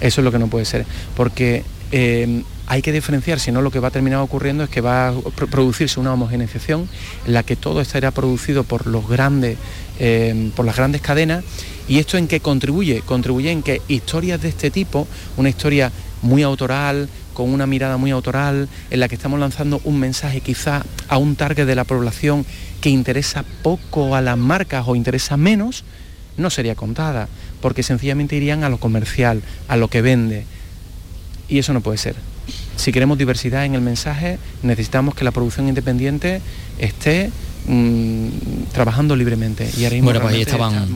[0.00, 0.86] Eso es lo que no puede ser.
[1.16, 4.80] Porque eh, hay que diferenciar, si no lo que va a terminar ocurriendo es que
[4.80, 6.88] va a pro- producirse una homogeneización
[7.26, 9.56] en la que todo estará producido por los grandes,
[9.98, 11.44] eh, por las grandes cadenas.
[11.88, 13.02] ¿Y esto en qué contribuye?
[13.02, 15.92] Contribuye en que historias de este tipo, una historia
[16.22, 20.82] muy autoral, con una mirada muy autoral, en la que estamos lanzando un mensaje quizá
[21.06, 22.46] a un target de la población
[22.80, 25.84] que interesa poco a las marcas o interesa menos,
[26.38, 27.28] no sería contada,
[27.60, 30.46] porque sencillamente irían a lo comercial, a lo que vende.
[31.46, 32.16] Y eso no puede ser.
[32.76, 36.40] Si queremos diversidad en el mensaje, necesitamos que la producción independiente
[36.78, 37.30] esté
[37.68, 38.28] mm,
[38.72, 39.68] trabajando libremente.
[39.76, 40.86] Y ahora mismo Bueno, pues ahí estaban está-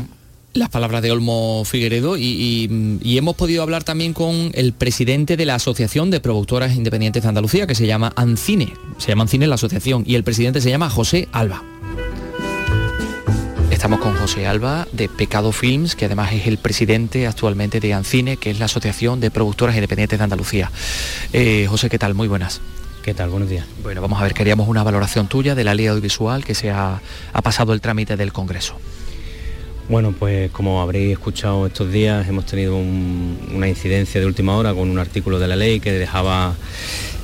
[0.53, 5.37] las palabras de Olmo Figueredo y, y- y hemos podido hablar también con el presidente
[5.37, 8.73] de la Asociación de Productoras Independientes de Andalucía, que se llama ANCINE.
[8.99, 11.63] Se llama ANCINE la asociación y el presidente se llama José Alba.
[13.71, 18.37] Estamos con José Alba de Pecado Films, que además es el presidente actualmente de ANCINE,
[18.37, 20.71] que es la Asociación de Productoras Independientes de Andalucía.
[21.33, 22.15] Eh, José, ¿qué tal?
[22.15, 22.61] Muy buenas.
[23.05, 23.31] ¿Qué tal?
[23.31, 23.65] Buenos días.
[23.83, 27.01] Bueno, vamos a ver, queríamos una valoración tuya de la ley audiovisual que se ha,
[27.33, 28.75] ha pasado el trámite del Congreso.
[29.90, 34.72] Bueno, pues como habréis escuchado estos días, hemos tenido un- una incidencia de última hora
[34.72, 36.55] con un artículo de la ley que dejaba,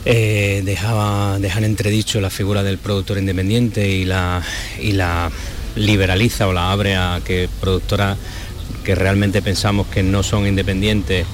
[0.05, 4.43] eh, dejaba dejar entredicho la figura del productor independiente y la,
[4.83, 5.31] y la
[5.77, 8.19] liberaliza o la abre a que productoras
[8.85, 11.25] que realmente pensamos que no son independientes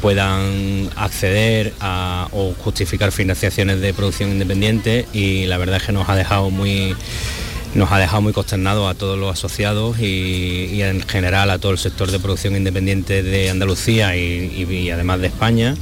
[0.00, 6.08] puedan acceder a, o justificar financiaciones de producción independiente y la verdad es que nos
[6.08, 6.94] ha dejado muy
[7.78, 11.78] nos ha dejado muy consternados a todos los asociados y, en general a todo el
[11.78, 15.74] sector de producción independiente de Andalucía y, además de España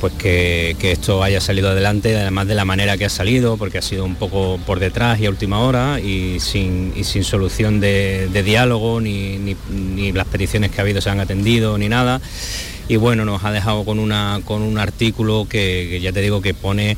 [0.00, 3.82] pues que, esto haya salido adelante, además de la manera que ha salido, porque ha
[3.82, 9.02] sido un poco por detrás y a última hora y sin, sin solución de, diálogo,
[9.02, 12.18] ni, ni- ni las peticiones que ha habido se han atendido, ni nada.
[12.88, 16.40] Y bueno, nos ha dejado con, una, con un artículo que, que ya te digo
[16.40, 16.96] que pone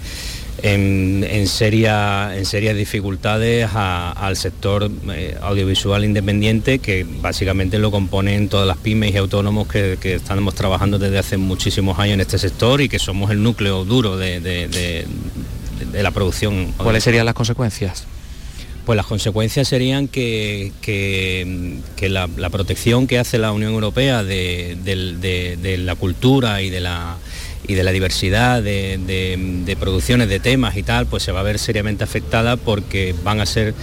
[0.62, 7.90] en, en, seria- en serias dificultades a- al sector eh, audiovisual independiente que básicamente lo
[7.90, 12.20] componen todas las pymes y autónomos que, que estamos trabajando desde hace muchísimos años en
[12.20, 15.06] este sector y que somos el núcleo duro de, de- de-
[15.90, 16.72] de la producción.
[16.76, 18.04] ¿Cuáles serían las consecuencias?
[18.86, 24.22] Pues las consecuencias serían que, que- que la, la protección que hace la Unión Europea
[24.22, 27.16] de- de la cultura y de la,
[27.66, 31.42] y de la diversidad de, de- producciones, de temas y tal, pues se va a
[31.42, 33.74] ver seriamente afectada porque van a ser,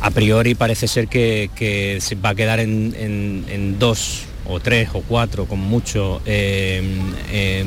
[0.00, 4.90] a priori parece ser que, que se va a quedar en, en- dos o tres
[4.92, 6.82] o cuatro con mucho eh,
[7.32, 7.64] eh,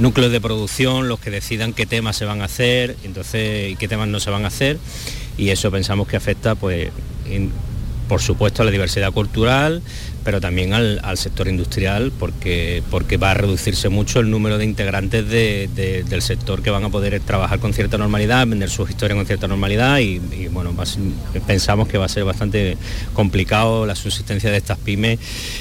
[0.00, 3.86] núcleos de producción los que decidan qué temas se van a hacer entonces y qué
[3.86, 4.78] temas no se van a hacer
[5.36, 6.88] y eso pensamos que afecta pues
[8.08, 9.80] por supuesto a la diversidad cultural
[10.28, 14.66] pero también al, al sector industrial porque, porque va a reducirse mucho el número de
[14.66, 18.90] integrantes de- de- del sector que van a poder trabajar con cierta normalidad, vender sus
[18.90, 21.00] historias con cierta normalidad y, y, bueno, ser-
[21.46, 22.76] pensamos que va a ser bastante
[23.14, 25.18] complicado la subsistencia de estas pymes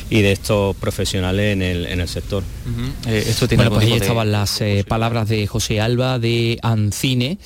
[0.10, 2.43] y de estos profesionales en el, en el sector.
[3.08, 6.60] Eh, esto tiene Bueno, pues ahí de- estaban las eh, palabras de José Alba de
[6.62, 7.38] Ancine.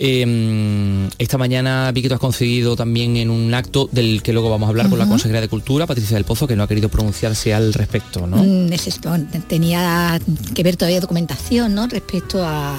[0.00, 4.48] Eh, esta mañana vi que tú has concedido también en un acto del que luego
[4.48, 6.88] vamos a hablar con la consejera de Cultura, Patricia del Pozo, que no ha querido
[6.88, 8.36] pronunciarse al respecto, ¿no?
[8.36, 9.10] Mm, es esto,
[9.48, 10.20] tenía
[10.54, 11.88] que ver todavía documentación ¿no?
[11.88, 12.76] respecto a,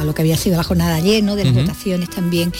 [0.00, 1.36] a lo que había sido la jornada de ayer, ¿no?
[1.36, 2.52] de las votaciones también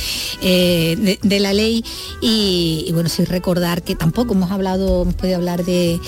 [0.42, 1.82] eh, de, de la ley
[2.20, 5.98] y, y, bueno, sí recordar que tampoco hemos hablado, hemos podido hablar de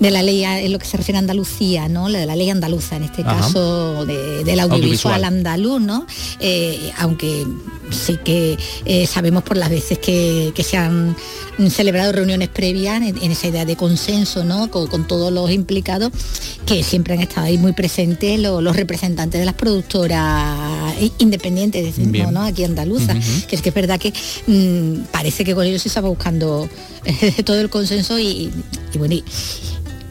[0.00, 2.08] de la ley en lo que se refiere a Andalucía, ¿no?
[2.08, 3.36] La de la ley andaluza, en este Ajá.
[3.36, 5.24] caso de- del audiovisual, Audiovisual.
[5.24, 6.06] andaluz, ¿no?
[6.40, 7.46] Eh, aunque
[7.90, 11.14] sí que eh, sabemos por las veces que, que se han
[11.68, 14.70] celebrado reuniones previas en, en esa idea de consenso, ¿no?
[14.70, 16.10] Con, con todos los implicados,
[16.64, 22.32] que siempre han estado ahí muy presentes lo- los representantes de las productoras independientes, Bien.
[22.32, 22.42] ¿no?
[22.42, 23.46] Aquí andaluzas, Ujú.
[23.48, 24.12] que es que es verdad que
[24.46, 26.68] mm, parece que con ellos se estaba buscando
[27.04, 28.50] eh, todo el consenso y,
[28.94, 29.24] y bueno, y,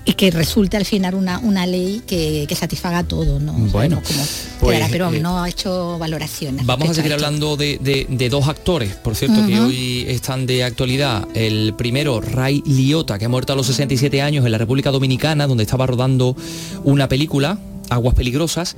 [0.10, 3.54] y que resulte al final una, una ley que, que satisfaga a todos, ¿no?
[3.54, 4.24] Bueno, Como
[4.60, 6.65] pues, pero eh, no ha hecho valoraciones.
[6.65, 10.63] Vamos a seguir hablando de, de- de dos actores, por cierto, que hoy están de
[10.63, 11.28] actualidad.
[11.36, 15.45] El primero, Ray Liotta, que ha muerto a los 67 años en la República Dominicana,
[15.48, 16.36] donde estaba rodando
[16.84, 18.76] una película, Aguas Peligrosas.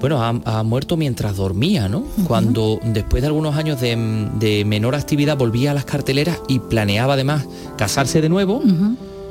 [0.00, 2.04] Bueno, ha, ha muerto mientras dormía, ¿no?
[2.28, 3.96] Cuando después de algunos años de,
[4.38, 8.62] de menor actividad volvía a las carteleras y planeaba además casarse de nuevo.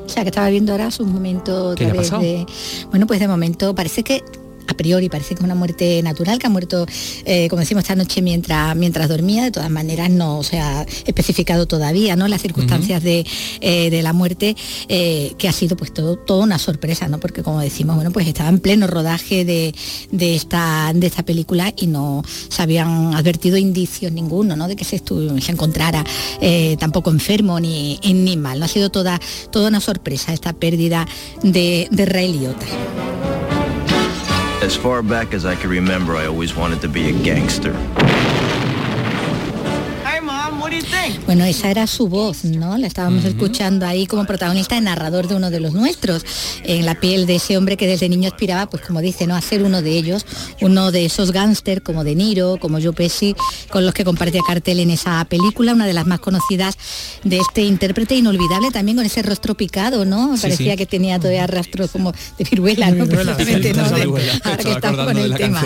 [0.08, 2.22] O sea, que estaba viendo ahora sus momentos ¿Qué le ha pasado?
[2.22, 2.46] de...
[2.90, 4.24] Bueno, pues de momento parece que
[4.74, 6.86] priori parece que es una muerte natural, que ha muerto,
[7.26, 11.68] eh, como decimos, esta noche mientras, mientras dormía, de todas maneras no se ha especificado
[11.68, 12.28] todavía ¿no?
[12.28, 13.26] las circunstancias de,
[13.62, 14.56] eh, de, la muerte,
[14.88, 17.20] eh, que ha sido pues todo, toda una sorpresa, ¿no?
[17.20, 19.74] porque como decimos, bueno, pues estaba en pleno rodaje de,
[20.12, 24.68] de, esta, de esta película y no se habían advertido indicios ninguno ¿no?
[24.68, 26.04] de que se, se encontrara
[26.80, 28.60] tampoco enfermo ni, ni mal.
[28.60, 28.66] ¿no?
[28.66, 29.20] Ha sido toda,
[29.52, 31.08] toda una sorpresa esta pérdida
[31.44, 32.66] de, de Ray Liotta.
[34.60, 37.74] As far back as I can remember, I always wanted to be a gangster.
[41.26, 42.78] Bueno, esa era su voz, ¿no?
[42.78, 46.26] La estábamos escuchando ahí como protagonista y narrador de uno de los nuestros,
[46.64, 49.36] en la piel de ese hombre que desde niño aspiraba, pues como dice, ¿no?
[49.36, 50.26] A ser uno de ellos,
[50.62, 53.36] uno de esos gángster como De Niro, como Joe Pesci,
[53.70, 56.78] con los que compartía cartel en esa película, una de las más conocidas
[57.24, 60.36] de este intérprete inolvidable también con ese rostro picado, ¿no?
[60.42, 63.06] Parecía que tenía todavía rastros como de viruela, ¿no?
[63.06, 63.84] Precisamente, ¿no?
[63.84, 65.62] ahora que estamos con el tema.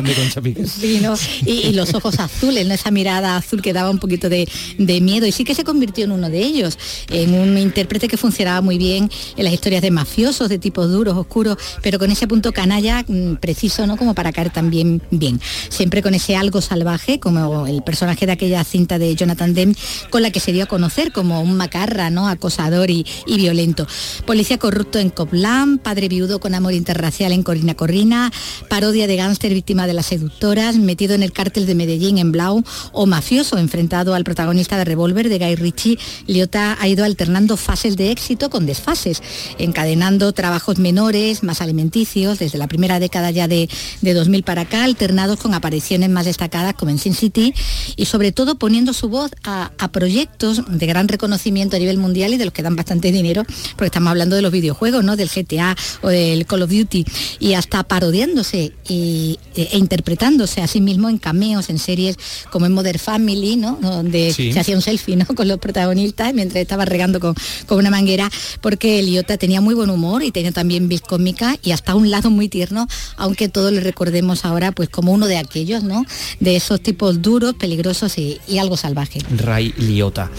[0.66, 1.16] Sí, ¿no?
[1.46, 2.74] y, y, los ojos azules, ¿no?
[2.74, 6.12] Esa mirada azul que daba un poquito de, de miedo sí que se convirtió en
[6.12, 6.78] uno de ellos,
[7.10, 11.18] en un intérprete que funcionaba muy bien en las historias de mafiosos, de tipos duros,
[11.18, 13.98] oscuros, pero con ese punto canalla mm, preciso, ¿no?
[13.98, 15.40] Como para caer también bien.
[15.70, 19.76] Siempre con ese algo salvaje, como el personaje de aquella cinta de Jonathan Demme,
[20.10, 22.28] con la que se dio a conocer como un macarra, ¿no?
[22.28, 23.88] Acosador y, violento.
[24.26, 28.32] Policía corrupto en Copland, padre viudo con amor interracial en Corina Corrina,
[28.70, 32.64] parodia de gángster víctima de las seductoras, metido en el cártel de Medellín en Blau,
[32.92, 37.98] o mafioso enfrentado al protagonista de Revolver de Guy Ritchie, Liotta ha ido alternando fases
[37.98, 39.22] de éxito con desfases,
[39.58, 43.70] encadenando trabajos menores, más alimenticios, desde la primera década ya de,
[44.02, 47.54] 2000 para acá, alternados con apariciones más destacadas como en Sin City
[47.96, 52.38] y sobre todo poniendo su voz a, proyectos de gran reconocimiento a nivel mundial y
[52.38, 53.44] de los que dan bastante dinero,
[53.76, 55.18] porque estamos hablando de los videojuegos, ¿no?
[55.18, 57.06] del GTA o del Call of Duty,
[57.40, 62.18] y hasta parodiándose e, e, interpretándose a sí mismo en cameos, en series
[62.52, 63.78] como en Modern Family, ¿no?
[63.82, 65.26] donde se hacía un selfie ¿no?
[65.26, 67.36] con los protagonistas mientras estaba regando con,
[67.70, 68.30] una manguera,
[68.62, 72.30] porque Eliota tenía muy buen humor y tenía también vis cómica y hasta un lado
[72.30, 76.06] muy tierno, aunque todos le recordemos ahora pues como uno de aquellos, ¿no?
[76.40, 79.20] De esos tipos duros, peligrosos y, algo salvaje.
[79.38, 80.30] Ray Liotta,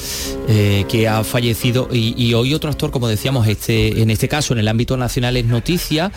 [0.49, 4.53] eh, que ha fallecido y, y, hoy otro actor, como decíamos, este, en este caso
[4.53, 6.13] en el ámbito nacional es noticia.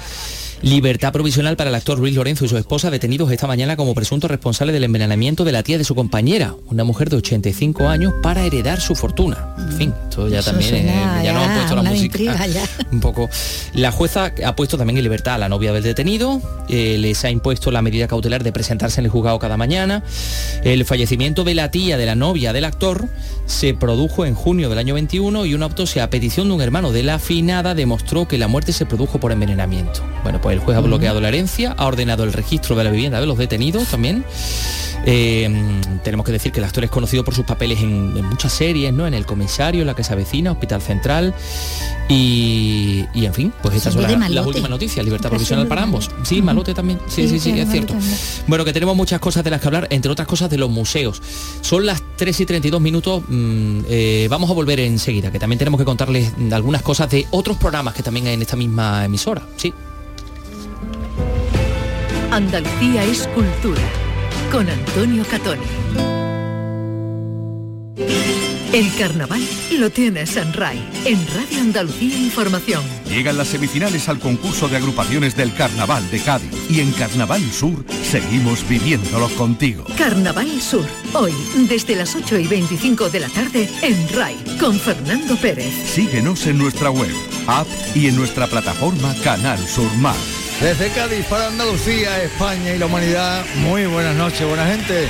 [0.65, 4.31] Libertad provisional para el actor Luis Lorenzo y su esposa detenidos esta mañana como presuntos
[4.31, 8.43] responsables del envenenamiento de la tía de su compañera, una mujer de 85 años, para
[8.43, 9.53] heredar su fortuna.
[9.59, 10.87] En fin, esto ya también
[11.23, 12.47] ya, nos ha puesto la música
[12.91, 13.29] un poco.
[13.75, 17.29] La jueza ha puesto también en libertad a la novia del detenido, eh, les ha
[17.29, 20.01] impuesto la medida cautelar de presentarse en el juzgado cada mañana.
[20.63, 23.07] El fallecimiento de la tía de la novia del actor
[23.45, 26.91] se produjo en junio del año 21 y una autopsia a petición de un hermano
[26.91, 30.01] de la afinada demostró que la muerte se produjo por envenenamiento.
[30.23, 33.19] Bueno, pues el juez ha bloqueado la herencia, ha ordenado el registro de la vivienda
[33.19, 34.25] de los detenidos también.
[35.07, 35.47] Eh,
[36.03, 39.05] tenemos que decir que el actor es conocido por sus papeles en, muchas series, ¿no?
[39.05, 41.33] En El Comisario, La que se avecina, Hospital Central
[42.07, 46.09] y, en fin, pues estas son las últimas noticias, libertad provisional para ambos.
[46.23, 47.95] Sí, Malote también, sí, sí, sí, es cierto.
[48.47, 51.21] Bueno, que tenemos muchas cosas de las que hablar, entre otras cosas de los museos.
[51.61, 55.79] Son las 3 y 32 minutos, mm, eh, vamos a volver enseguida, que también tenemos
[55.79, 59.73] que contarles algunas cosas de otros programas que también hay en esta misma emisora, sí.
[62.35, 63.81] Andalucía es cultura,
[64.51, 65.63] con Antonio Catoni.
[68.73, 69.41] El carnaval
[69.79, 72.83] lo tienes en RAI, en Radio Andalucía Información.
[73.07, 77.85] Llegan las semifinales al concurso de agrupaciones del Carnaval de Cádiz y en Carnaval Sur
[78.03, 79.85] seguimos viviéndolo contigo.
[79.97, 81.31] Carnaval Sur, hoy
[81.69, 85.73] desde las 8 y 25 de la tarde en RAI con Fernando Pérez.
[85.85, 87.15] Síguenos en nuestra web,
[87.47, 90.17] app y en nuestra plataforma Canal Sur Mar.
[90.61, 95.09] Desde Cádiz para Andalucía, España y la humanidad, muy buenas noches, buena gente.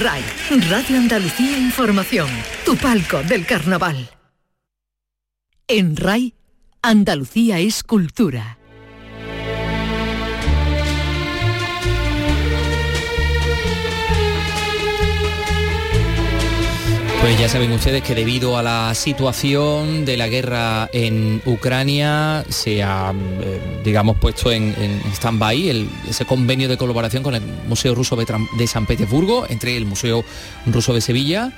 [0.00, 0.22] RAI,
[0.68, 2.28] Radio Andalucía Información,
[2.64, 4.10] tu palco del carnaval.
[5.66, 6.34] En RAI,
[6.82, 8.57] Andalucía es cultura.
[17.20, 22.82] Pues ya saben ustedes que debido a la situación de la guerra en Ucrania se
[22.82, 24.72] ha, eh, digamos, puesto en,
[25.12, 30.24] stand-by ese convenio de colaboración con el Museo Ruso de, San Petersburgo, entre el Museo
[30.66, 31.52] Ruso de Sevilla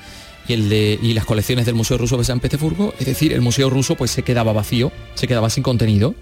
[0.48, 2.94] y, el de, y las colecciones del Museo Ruso de San Petersburgo.
[2.98, 6.14] Es decir, el Museo Ruso pues se quedaba vacío, se quedaba sin contenido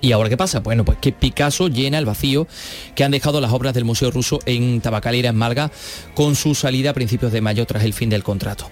[0.00, 0.60] ¿Y ahora qué pasa?
[0.60, 2.46] Bueno, pues que Picasso llena el vacío
[2.94, 5.70] que han dejado las obras del Museo Ruso en Tabacalera, en Malga,
[6.14, 8.68] con su salida a principios de mayo tras el fin del contrato.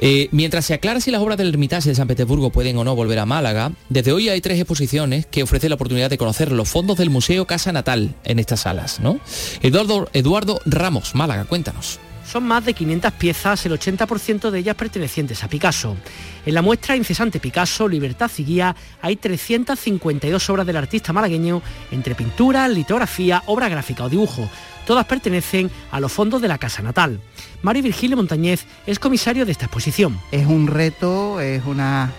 [0.00, 2.94] Eh, mientras se aclara si las obras del Hermitage de San Petersburgo pueden o no
[2.94, 6.68] volver a Málaga, desde hoy hay tres exposiciones que ofrecen la oportunidad de conocer los
[6.68, 9.00] fondos del Museo Casa Natal en estas salas.
[9.00, 9.20] ¿no?
[9.62, 11.98] Eduardo, Eduardo Ramos, Málaga, cuéntanos.
[12.32, 15.98] Son más de 500 piezas, el 80% de ellas pertenecientes a Picasso.
[16.46, 21.60] En la muestra Incesante Picasso, Libertad y Guía hay 352 obras del artista malagueño
[21.90, 24.48] entre pintura, litografía, obra gráfica o dibujo.
[24.86, 27.20] Todas pertenecen a los fondos de la Casa Natal.
[27.60, 30.18] Mario Virgilio Montañez es comisario de esta exposición.
[30.30, 32.10] Es un reto, es una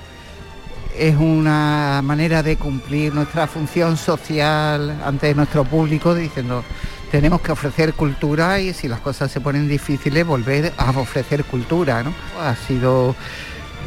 [0.95, 6.63] es una manera de cumplir nuestra función social ante nuestro público diciendo
[7.13, 12.01] tenemos que ofrecer cultura y si las cosas se ponen difíciles volver a ofrecer cultura.
[12.01, 12.11] ¿no?
[12.41, 13.15] Ha sido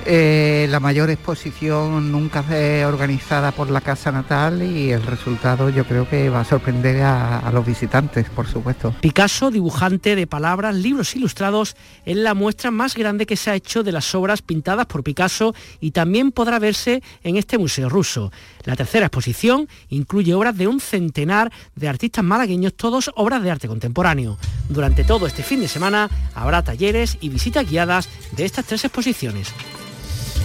[0.06, 2.44] eh, la mayor exposición nunca
[2.86, 7.40] organizada por la Casa Natal y el resultado yo creo que va a sorprender a,
[7.40, 8.94] a, los visitantes, por supuesto.
[9.00, 13.82] Picasso, dibujante de palabras, libros ilustrados, es la muestra más grande que se ha hecho
[13.82, 18.32] de las obras pintadas por Picasso y también podrá verse en este museo ruso.
[18.64, 23.68] La tercera exposición incluye obras de un centenar de artistas malagueños, todos obras de arte
[23.68, 24.38] contemporáneo.
[24.68, 29.52] Durante todo este fin de semana habrá talleres y visitas guiadas de estas tres exposiciones.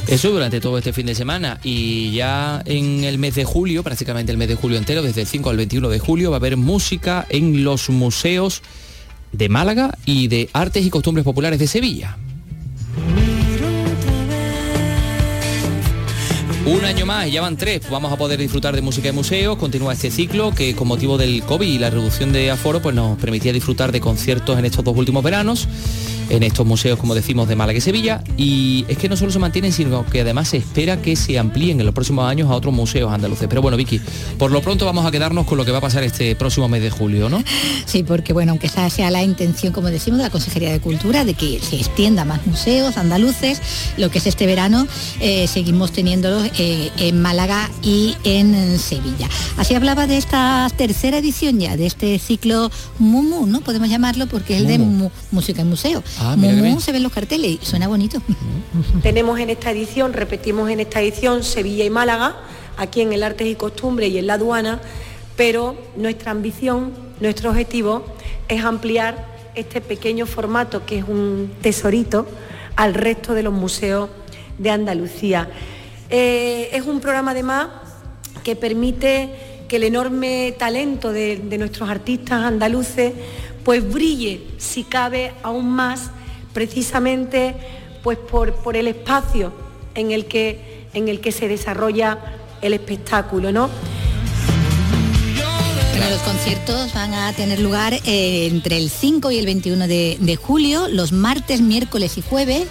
[0.07, 1.59] Eso durante todo este fin de semana.
[1.63, 5.27] Y ya en el mes de julio, prácticamente el mes de julio entero, desde el
[5.27, 8.61] 5 al 21 de julio, va a haber música en los museos
[9.31, 12.17] de Málaga y de Artes y Costumbres Populares de Sevilla.
[16.65, 19.93] Un año más, ya van tres, vamos a poder disfrutar de música de museos, continúa
[19.93, 23.51] este ciclo que con motivo del COVID y la reducción de aforo pues nos permitía
[23.51, 25.67] disfrutar de conciertos en estos dos últimos veranos,
[26.31, 29.39] en estos museos como decimos de Málaga y Sevilla, y es que no solo se
[29.39, 32.73] mantienen, sino que además se espera que se amplíen en los próximos años a otros
[32.73, 33.47] museos andaluces.
[33.49, 33.99] Pero bueno, Vicky,
[34.37, 36.81] por lo pronto vamos a quedarnos con lo que va a pasar este próximo mes
[36.81, 37.43] de julio, ¿no?
[37.85, 41.25] Sí, porque bueno, aunque esa sea la intención, como decimos, de la Consejería de Cultura,
[41.25, 43.61] de que se extienda más museos andaluces,
[43.97, 44.87] lo que es este verano,
[45.19, 49.29] eh, seguimos teniéndolos eh, en Málaga y en Sevilla.
[49.57, 53.61] Así hablaba de esta tercera edición ya, de este ciclo Mumu, ¿no?
[53.61, 56.03] Podemos llamarlo porque es el de mu, música y museo.
[56.23, 56.35] Ah,
[56.79, 58.21] se ven los carteles y suena bonito.
[59.01, 62.35] Tenemos en esta edición, repetimos en esta edición Sevilla y Málaga,
[62.77, 64.79] aquí en el Artes y Costumbres y en la aduana,
[65.35, 68.05] pero nuestra ambición, nuestro objetivo
[68.47, 72.27] es ampliar este pequeño formato que es un tesorito
[72.75, 74.11] al resto de los museos
[74.59, 75.49] de Andalucía.
[76.11, 77.67] Eh, es un programa además
[78.43, 83.13] que permite que el enorme talento de, de nuestros artistas andaluces
[83.63, 86.11] pues brille, si cabe, aún más,
[86.53, 87.55] precisamente
[88.03, 89.53] pues por, por el espacio
[89.95, 92.17] en el, que, en el que se desarrolla
[92.61, 93.69] el espectáculo, ¿no?
[95.91, 100.17] Bueno, los conciertos van a tener lugar eh, entre el 5 y el 21 de,
[100.19, 102.67] de julio, los martes, miércoles y jueves.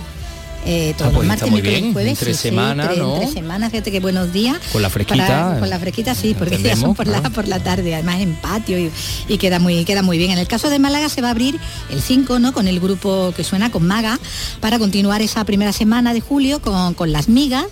[0.66, 2.12] Eh, todos Ah, pues los martes, muy bien, jueves.
[2.12, 3.14] entre sí, sí, semana, entre- ¿no?
[3.16, 4.58] entre semana, fíjate qué buenos días.
[4.72, 7.60] Con la fresquita, Para- con la fresquita sí, porque ya son por la, por la
[7.62, 8.90] tarde, además en patio y,
[9.28, 10.32] y queda muy queda muy bien.
[10.32, 11.58] En el caso de Málaga se va a abrir
[11.90, 12.52] el 5, ¿no?
[12.52, 14.18] Con el grupo que suena con Maga,
[14.60, 17.64] para continuar esa primera semana de julio con, con Las Migas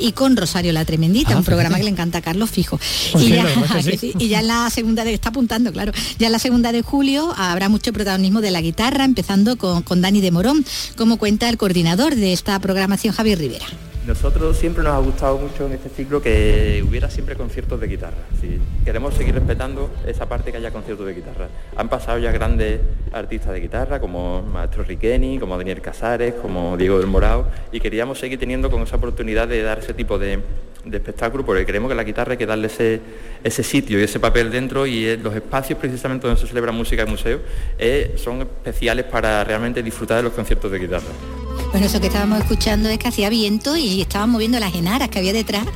[0.00, 2.78] y con Rosario la Tremendita, Ah, un programa que le encanta a Carlos Fijo.
[3.12, 5.92] Pues y, sí, ya, que que sí, y en la segunda de, está apuntando, claro,
[6.18, 10.02] ya en la segunda de julio habrá mucho protagonismo de la guitarra, empezando con, con
[10.02, 10.64] Dani de Morón,
[10.96, 13.66] como cuenta el coordinador de esta programación, Javier Rivera.
[14.06, 18.18] Nosotros siempre nos ha gustado mucho en este ciclo que hubiera siempre conciertos de guitarra.
[18.38, 21.48] Sí, queremos seguir respetando esa parte que haya conciertos de guitarra.
[21.74, 22.80] Han pasado ya grandes
[23.12, 28.18] artistas de guitarra como Maestro Riqueni, como Daniel Casares, como Diego del Morao y queríamos
[28.18, 30.38] seguir teniendo con esa oportunidad de dar ese tipo de,
[30.84, 33.00] de espectáculo porque creemos que la guitarra hay que darle ese,
[33.42, 37.06] ese sitio y ese papel dentro y los espacios precisamente donde se celebra música y
[37.06, 37.40] museo
[37.78, 41.43] eh, son especiales para realmente disfrutar de los conciertos de guitarra.
[41.74, 45.18] Bueno, eso que estábamos escuchando es que hacía viento y estaban moviendo las enaras que
[45.18, 45.66] había detrás.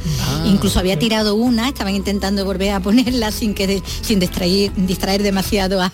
[0.46, 5.24] Incluso había tirado una, estaban intentando volver a ponerla sin que de- sin distraer, distraer
[5.24, 5.90] demasiado a,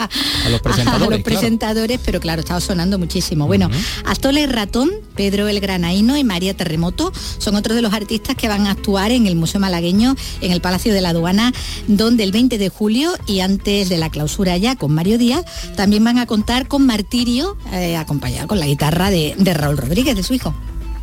[0.50, 1.22] los presentadores, los claro.
[1.24, 3.46] presentadores, pero claro, estaba sonando muchísimo.
[3.46, 3.70] Bueno,
[4.04, 8.66] Astole Ratón, Pedro el Granaíno y María Terremoto son otros de los artistas que van
[8.66, 11.50] a actuar en el Museo Malagueño, en el Palacio de la Aduana,
[11.88, 15.46] donde el 20 de julio y antes de la clausura ya con Mario Díaz,
[15.76, 19.93] también van a contar con Martirio, eh, acompañado con la guitarra de, de Raúl Rodríguez,
[19.94, 20.52] de su hijo.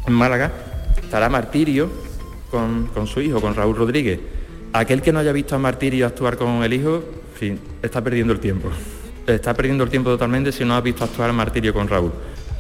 [0.06, 0.52] en Málaga
[1.02, 1.90] estará Martirio
[2.50, 4.20] con, con su hijo, con Raúl Rodríguez.
[4.74, 7.04] Aquel que no haya visto a Martirio actuar con el hijo,
[7.40, 8.70] sí, está perdiendo el tiempo.
[9.26, 12.12] Está perdiendo el tiempo totalmente si no ha visto actuar a Martirio con Raúl.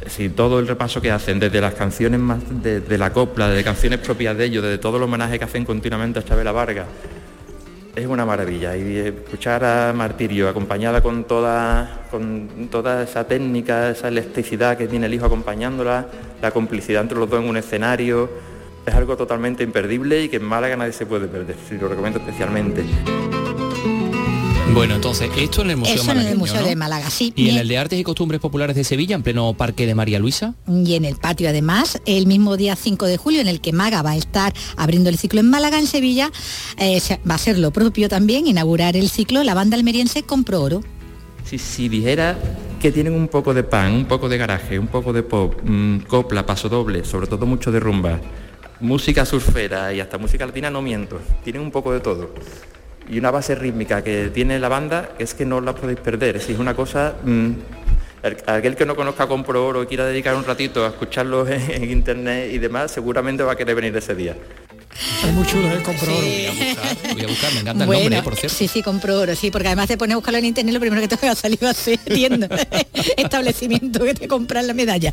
[0.07, 3.99] Si todo el repaso que hacen, desde las canciones más de, la copla, de canciones
[3.99, 6.87] propias de ellos, desde todo el homenaje que hacen continuamente a Chabela Vargas,
[7.95, 14.07] es una maravilla y escuchar a Martirio acompañada con toda, con toda esa técnica, esa
[14.07, 16.07] electricidad que tiene el hijo acompañándola,
[16.41, 18.29] la complicidad entre los dos en un escenario,
[18.85, 22.83] es algo totalmente imperdible y que en Málaga nadie se puede perder, lo recomiendo especialmente.
[24.73, 26.67] Bueno, entonces, esto en el Museo Eso en el Museo ¿no?
[26.67, 27.33] de Málaga, sí.
[27.35, 30.17] Y en el de Artes y Costumbres Populares de Sevilla, en pleno Parque de María
[30.17, 30.55] Luisa.
[30.67, 34.01] y en el patio además, el mismo día 5 de julio en el que Maga
[34.01, 36.31] va a estar abriendo el ciclo en Málaga, en Sevilla,
[36.77, 40.81] eh, va a ser lo propio también, inaugurar el ciclo la banda almeriense Compro Oro.
[41.43, 42.37] Si, si dijera
[42.81, 45.99] que tienen un poco de pan, un poco de garaje, un poco de pop, mm,
[46.07, 48.21] copla, paso doble, sobre todo mucho de rumba,
[48.79, 51.19] música surfera y hasta música latina, no miento.
[51.43, 52.33] Tienen un poco de todo.
[53.11, 56.37] Y una base rítmica que tiene la banda es que no la podéis perder.
[56.37, 57.13] Es una cosa...
[57.23, 57.49] mm,
[58.23, 61.83] el- aquel que no conozca Compro Oro y quiera dedicar un ratito a escucharlos en
[61.91, 64.35] internet y demás, seguramente va a querer venir ese día.
[65.25, 65.81] Es muy chulo, ¿eh?
[65.83, 66.27] Compro oro.
[67.13, 68.21] Voy a buscar, me encanta el nombre, ¿eh?
[68.23, 68.57] por cierto.
[68.57, 71.01] Sí, sí, compro oro, sí, porque además te pones a buscarlo en internet, lo primero
[71.01, 72.47] que te va a salir va a ser tienda,
[73.17, 75.11] establecimiento que te compran la medalla.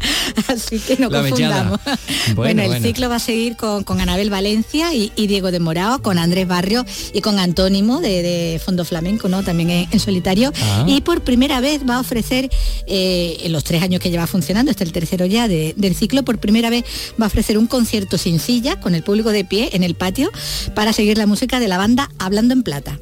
[0.49, 1.81] Así que no La confundamos.
[1.85, 2.87] Bueno, Bueno, el bueno.
[2.87, 6.47] ciclo va a seguir con, con Anabel Valencia y, y Diego de Morao, con Andrés
[6.49, 9.43] Barrio y con Antónimo de, de Fondo Flamenco, ¿no?
[9.43, 10.53] También en, en solitario.
[10.63, 10.85] Ah.
[10.87, 12.51] Y por primera vez va a ofrecer,
[12.87, 15.95] eh, en los tres años que lleva funcionando, este es el tercero ya de- del
[15.95, 16.85] ciclo, por primera vez
[17.21, 20.31] va a ofrecer un concierto sin silla, con el público de pie en el patio,
[20.75, 22.99] para seguir la música de la banda Hablando en Plata.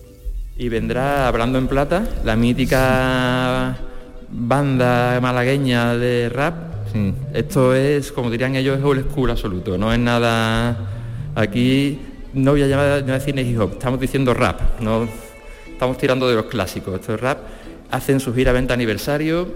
[0.58, 3.76] Y vendrá Hablando en Plata, la mítica
[4.30, 6.54] banda malagueña de rap.
[6.92, 9.76] Sí, Esto es, como dirían ellos, es old school absoluto.
[9.78, 10.92] No es nada...
[11.34, 11.98] Aquí
[12.32, 14.80] no voy a llamar, no voy a decir hip hop, estamos diciendo rap.
[14.80, 15.06] No
[15.70, 16.94] estamos tirando de los clásicos.
[16.94, 17.38] Esto es rap.
[17.90, 19.48] Hacen su gira 20 aniversario.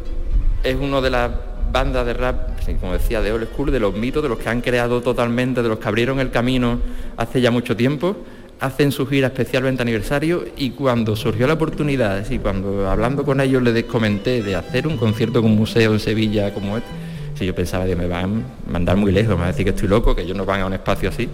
[0.63, 1.31] Es uno de las
[1.71, 2.51] bandas de rap,
[2.81, 5.69] como decía, de old school, de los mitos, de los que han creado totalmente, de
[5.69, 6.79] los que abrieron el camino
[7.17, 8.17] hace ya mucho tiempo
[8.61, 13.41] hacen su gira especial 20 aniversario y cuando surgió la oportunidad, y cuando hablando con
[13.41, 16.91] ellos les comenté de hacer un concierto con un museo en Sevilla como este,
[17.35, 19.71] si yo pensaba que me van a mandar muy lejos, me van a decir que
[19.71, 21.27] estoy loco, que ellos no van a un espacio así.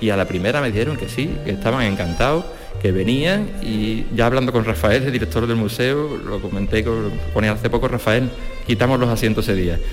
[0.00, 2.44] Y a la primera me dijeron que sí, que estaban encantados,
[2.80, 7.52] que venían y ya hablando con Rafael, el director del museo, lo comenté con ponía
[7.52, 8.30] hace poco Rafael,
[8.66, 9.78] quitamos los asientos ese día.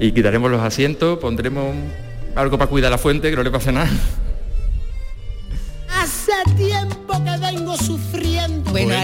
[0.00, 1.74] Y quitaremos los asientos, pondremos
[2.36, 3.90] algo para cuidar la fuente, que no le pase nada.
[5.92, 8.70] Hace tiempo que vengo sufriendo.
[8.70, 8.94] Bueno.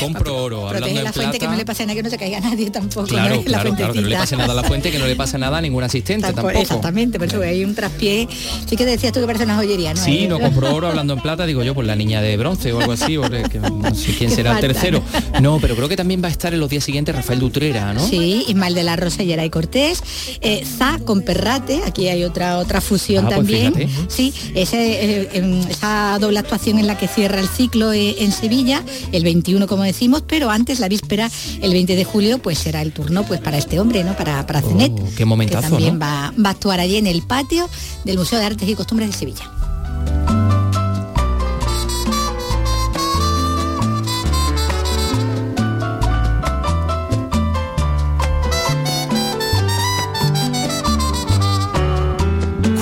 [0.00, 1.56] Compro oro, hablando la fuente que no plata.
[1.56, 3.06] le pase nada, que no se caiga nadie tampoco.
[3.06, 3.40] Claro, ¿no?
[3.42, 5.38] La claro, claro, que no le pase nada a la fuente, que no le pase
[5.38, 6.62] nada a ningún asistente Tampoco- tampoco.
[6.62, 8.28] Exactamente, por eso hay un traspié.
[8.68, 10.04] Sí que decías tú que parece una joyería, ¿no?
[10.04, 12.72] Sí, Eh, no compró oro hablando en plata, digo yo, por la niña de bronce
[12.72, 15.02] o algo así, porque no sé quién será el tercero.
[15.40, 18.06] No, pero creo que también va a estar en los días siguientes Rafael Dutrera, ¿no?
[18.06, 20.02] Sí, Ismael de la Rosa y Cortés,
[20.40, 23.74] eh, Za con Perrate, aquí hay otra otra fusión Ah, pues también.
[23.74, 23.88] fíjate.
[24.08, 28.32] sí, ese, eh, em, esa doble actuación en la que cierra el ciclo eh, en
[28.32, 32.82] Sevilla, el 21 como decimos, pero antes la víspera, el 20 de julio, pues será
[32.82, 34.16] el turno pues para este hombre, ¿no?
[34.16, 36.00] Para, para Cenet, Oh, qué que momentazo, también ¿no?
[36.00, 37.68] va, va a actuar allí en el patio
[38.04, 39.50] del Museo de Artes y Costumbres de Sevilla.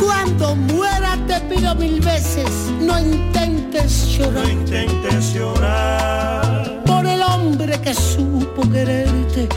[0.00, 2.48] Cuando muera te pido mil veces,
[2.80, 2.98] no
[3.72, 4.44] intentes llorar.
[4.44, 6.82] No intentes llorar.
[6.84, 9.48] Por el hombre que supo quererte,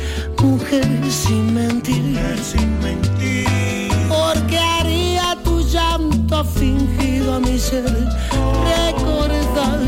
[0.42, 2.18] mujer sin mentir.
[2.42, 3.92] sin mentir.
[4.08, 9.80] Porque haría tu llanto fingido a mi ser recordar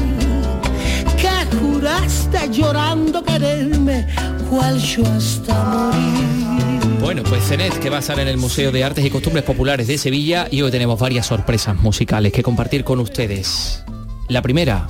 [1.17, 4.07] que juraste llorando quererme,
[4.49, 6.99] cual yo hasta morir.
[6.99, 9.88] Bueno, pues Cenet, que va a estar en el Museo de Artes y Costumbres Populares
[9.88, 13.86] de Sevilla y hoy tenemos varias sorpresas musicales que compartir con ustedes.
[14.28, 14.89] La primera,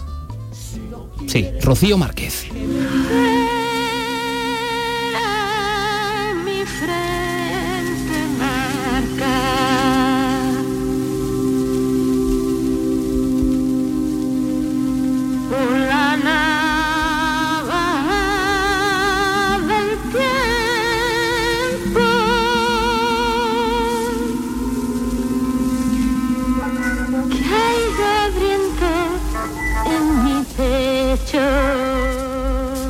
[1.27, 2.47] sí, Rocío Márquez.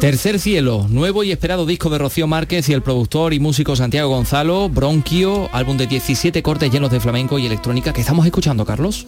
[0.07, 4.07] Tercer cielo, nuevo y esperado disco de Rocío Márquez y el productor y músico Santiago
[4.07, 9.05] Gonzalo, Bronquio, álbum de 17 cortes llenos de flamenco y electrónica que estamos escuchando, Carlos.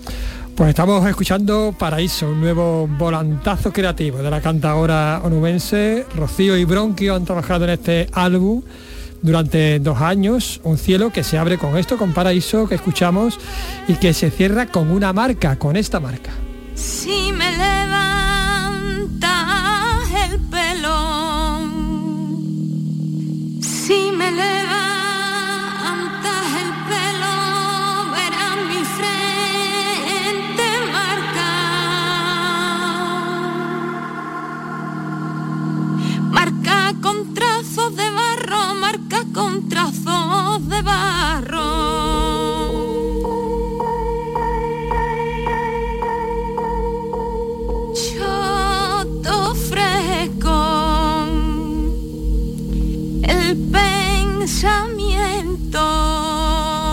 [0.57, 6.05] Pues estamos escuchando Paraíso, un nuevo volantazo creativo de la cantadora onubense.
[6.17, 8.61] Rocío y Bronquio han trabajado en este álbum
[9.21, 13.39] durante dos años, un cielo que se abre con esto, con Paraíso que escuchamos
[13.87, 16.31] y que se cierra con una marca, con esta marca.
[16.75, 17.55] Si me
[37.01, 42.28] con trazos de barro, marca con trazos de barro.
[54.49, 55.79] Pensamiento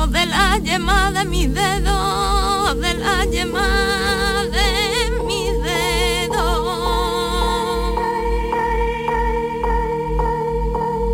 [0.08, 6.36] de la yema de mis dedos, de la yema de mis dedos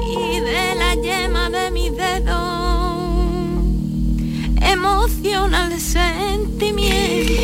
[0.04, 2.42] y de la yema de mis dedos
[4.62, 7.34] emociona el sentimiento.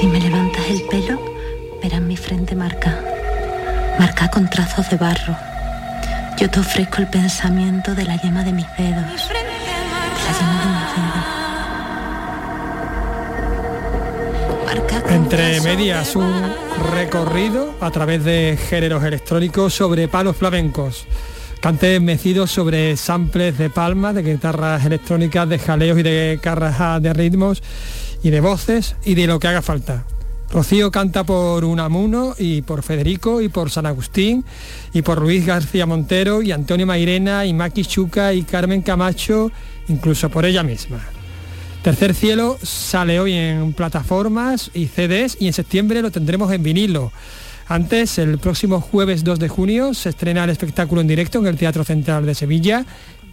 [0.00, 1.20] Si me levantas el pelo,
[1.80, 3.00] verás mi frente marca,
[4.00, 5.55] marca con trazos de barro.
[6.38, 10.66] Yo te ofrezco el pensamiento de la yema de mis dedos, de la yema de
[10.68, 11.36] mis dedos.
[15.08, 16.52] Entre medias, un
[16.92, 21.06] recorrido a través de géneros electrónicos sobre palos flamencos.
[21.60, 27.14] Cantes mecidos sobre samples de palmas, de guitarras electrónicas, de jaleos y de carras de
[27.14, 27.62] ritmos
[28.22, 30.04] y de voces y de lo que haga falta.
[30.50, 34.44] Rocío canta por Unamuno y por Federico y por San Agustín
[34.92, 39.50] y por Luis García Montero y Antonio Mairena y Maki Chuca y Carmen Camacho,
[39.88, 41.00] incluso por ella misma.
[41.82, 47.12] Tercer Cielo sale hoy en plataformas y CDs y en septiembre lo tendremos en vinilo.
[47.68, 51.56] Antes, el próximo jueves 2 de junio, se estrena el espectáculo en directo en el
[51.56, 52.86] Teatro Central de Sevilla,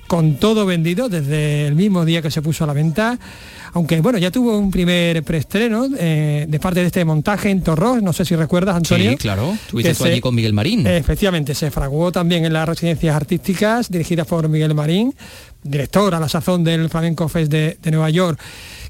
[0.08, 3.18] con todo vendido desde el mismo día que se puso a la venta.
[3.76, 8.04] Aunque bueno, ya tuvo un primer preestreno eh, de parte de este montaje en Torros,
[8.04, 9.12] no sé si recuerdas, Antonio.
[9.12, 9.58] Sí, claro.
[9.68, 10.86] Tuviste que tú allí con Miguel Marín.
[10.86, 15.16] Efectivamente, se fraguó también en las residencias artísticas dirigidas por Miguel Marín,
[15.64, 18.40] director a la sazón del Flamenco Fest de, de Nueva York.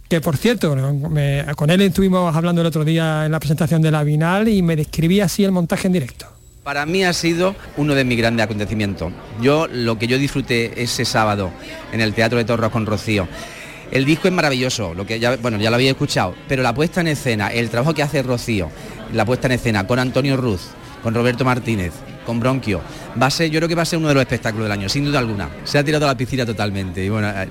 [0.09, 3.89] Que por cierto, me- con él estuvimos hablando el otro día en la presentación de
[3.89, 6.25] la Vinal y me describía así el montaje en directo.
[6.63, 9.11] Para mí ha sido uno de mis grandes acontecimientos.
[9.41, 11.51] Yo lo que yo disfruté ese sábado
[11.91, 13.27] en el Teatro de Torros con Rocío.
[13.91, 17.01] El disco es maravilloso, lo que ya, bueno, ya lo había escuchado, pero la puesta
[17.01, 18.71] en escena, el trabajo que hace Rocío,
[19.11, 20.69] la puesta en escena con Antonio Ruz,
[21.03, 21.91] con Roberto Martínez,
[22.25, 22.81] con Bronquio,
[23.21, 24.89] va a ser, yo creo que va a ser uno de los espectáculos del año,
[24.89, 25.49] sin duda alguna.
[25.63, 27.47] Se ha tirado a la piscina totalmente y bueno, eh,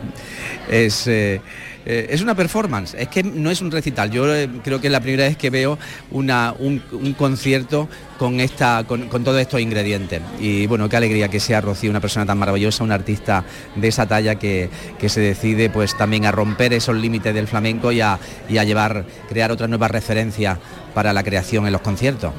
[0.68, 1.41] es, eh,
[1.85, 4.11] eh, es una performance, es que no es un recital.
[4.11, 4.25] Yo
[4.62, 5.79] creo que es la primera vez que veo
[6.12, 10.20] una- un, un concierto con, esta, con, con todos estos ingredientes.
[10.41, 13.45] Y bueno, qué alegría que sea Rocío una persona tan maravillosa, un artista
[13.75, 17.91] de esa talla que, que se decide pues también a romper esos límites del flamenco
[17.91, 18.18] y a,
[18.49, 20.59] y a llevar, crear otras nuevas referencias
[20.95, 22.33] para la creación en los conciertos.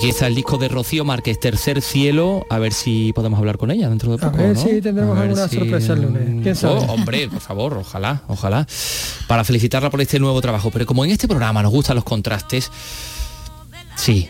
[0.00, 3.70] Aquí está el disco de Rocío Márquez, Tercer Cielo, a ver si podemos hablar con
[3.70, 4.42] ella dentro de A poco.
[4.42, 4.62] ver ¿no?
[4.62, 6.42] si tendremos A ver alguna si- sorpresa el lunes.
[6.42, 6.72] ¿Quién sabe?
[6.76, 8.66] Oh, hombre, por favor, ojalá, ojalá.
[9.28, 10.70] Para felicitarla por este nuevo trabajo.
[10.70, 12.70] Pero como en este programa nos gustan los contrastes,
[13.94, 14.26] sí.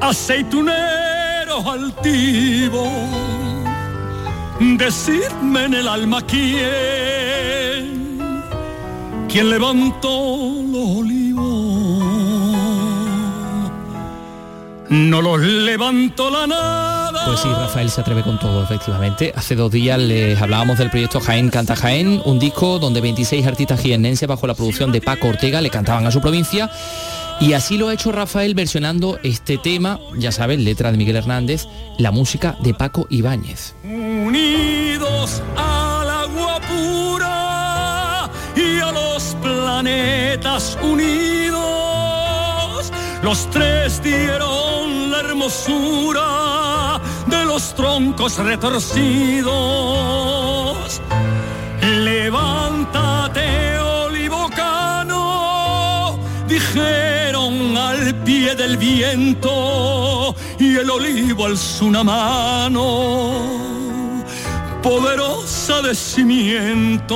[0.00, 2.88] aceituneros altivos,
[4.78, 6.58] decidme en el alma quién,
[9.28, 11.44] quién levantó los olivos,
[14.88, 17.26] no los levantó la nada.
[17.26, 19.32] Pues sí, Rafael se atreve con todo, efectivamente.
[19.36, 23.80] Hace dos días les hablábamos del proyecto Jaén Canta Jaén, un disco donde 26 artistas
[23.80, 26.70] jiennenses bajo la producción de Paco Ortega le cantaban a su provincia.
[27.40, 31.66] Y así lo ha hecho Rafael versionando este tema, ya saben, letra de Miguel Hernández,
[31.98, 33.74] la música de Paco Ibáñez.
[33.84, 35.77] unidos al
[39.78, 41.62] planetas unidos.
[43.22, 49.46] Los tres dieron la hermosura de los troncos retorcidos.
[51.80, 55.18] Levántate, olivocano,
[56.48, 63.68] dijeron al pie del viento, y el olivo alzó una mano
[64.82, 67.14] poderosa de cimiento.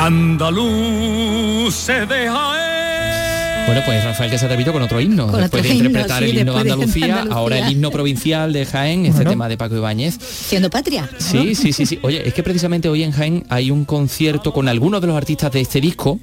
[0.00, 5.26] Andaluz se deja Bueno, pues Rafael que se ha atrevido con otro himno.
[5.26, 7.36] Con después otro de himno, interpretar sí, el himno de Andalucía, Andalucía.
[7.36, 10.16] ahora el himno provincial de Jaén, este tema de Paco Ibáñez.
[10.18, 11.02] Siendo patria.
[11.12, 11.18] ¿no?
[11.20, 11.98] Sí, sí, sí, sí.
[12.00, 15.52] Oye, es que precisamente hoy en Jaén hay un concierto con algunos de los artistas
[15.52, 16.18] de este disco.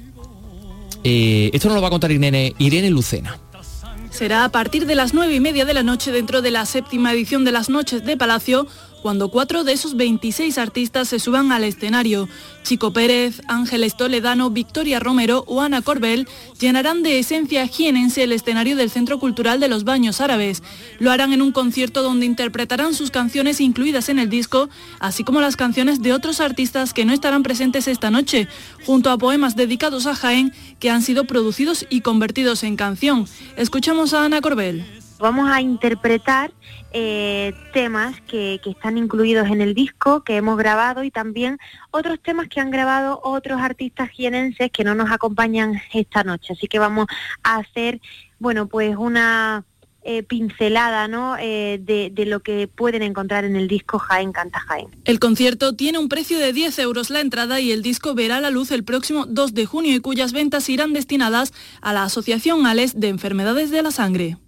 [1.04, 3.38] Eh, esto nos lo va a contar Irene, Irene Lucena.
[4.10, 7.12] será a partir de las 9 y media de la noche dentro de la séptima
[7.12, 8.66] edición de las Noches de Palacio,
[9.02, 12.28] cuando cuatro de esos 26 artistas se suban al escenario.
[12.62, 16.28] Chico Pérez, Ángeles Toledano, Victoria Romero o Ana Corbel
[16.60, 20.62] llenarán de esencia jienense el escenario del Centro Cultural de los Baños Árabes.
[20.98, 24.68] Lo harán en un concierto donde interpretarán sus canciones incluidas en el disco,
[25.00, 28.48] así como las canciones de otros artistas que no estarán presentes esta noche,
[28.84, 33.26] junto a poemas dedicados a Jaén que han sido producidos y convertidos en canción.
[33.56, 34.84] Escuchamos a Ana Corbel.
[35.18, 36.52] Vamos a interpretar
[36.92, 41.58] eh, temas que, están incluidos en el disco que hemos grabado y también
[41.90, 46.52] otros temas que han grabado otros artistas jienenses que no nos acompañan esta noche.
[46.52, 47.06] Así que vamos
[47.42, 48.00] a hacer,
[48.38, 49.64] bueno, pues una
[50.02, 51.36] eh, pincelada ¿no?
[51.38, 54.88] Eh, de, de, lo que pueden encontrar en el disco Jaén Canta Jaén.
[55.04, 58.50] El concierto tiene un precio de 10 euros la entrada y el disco verá la
[58.50, 62.98] luz el próximo 2 de junio y cuyas ventas irán destinadas a la Asociación ALES
[62.98, 64.38] de Enfermedades de la Sangre.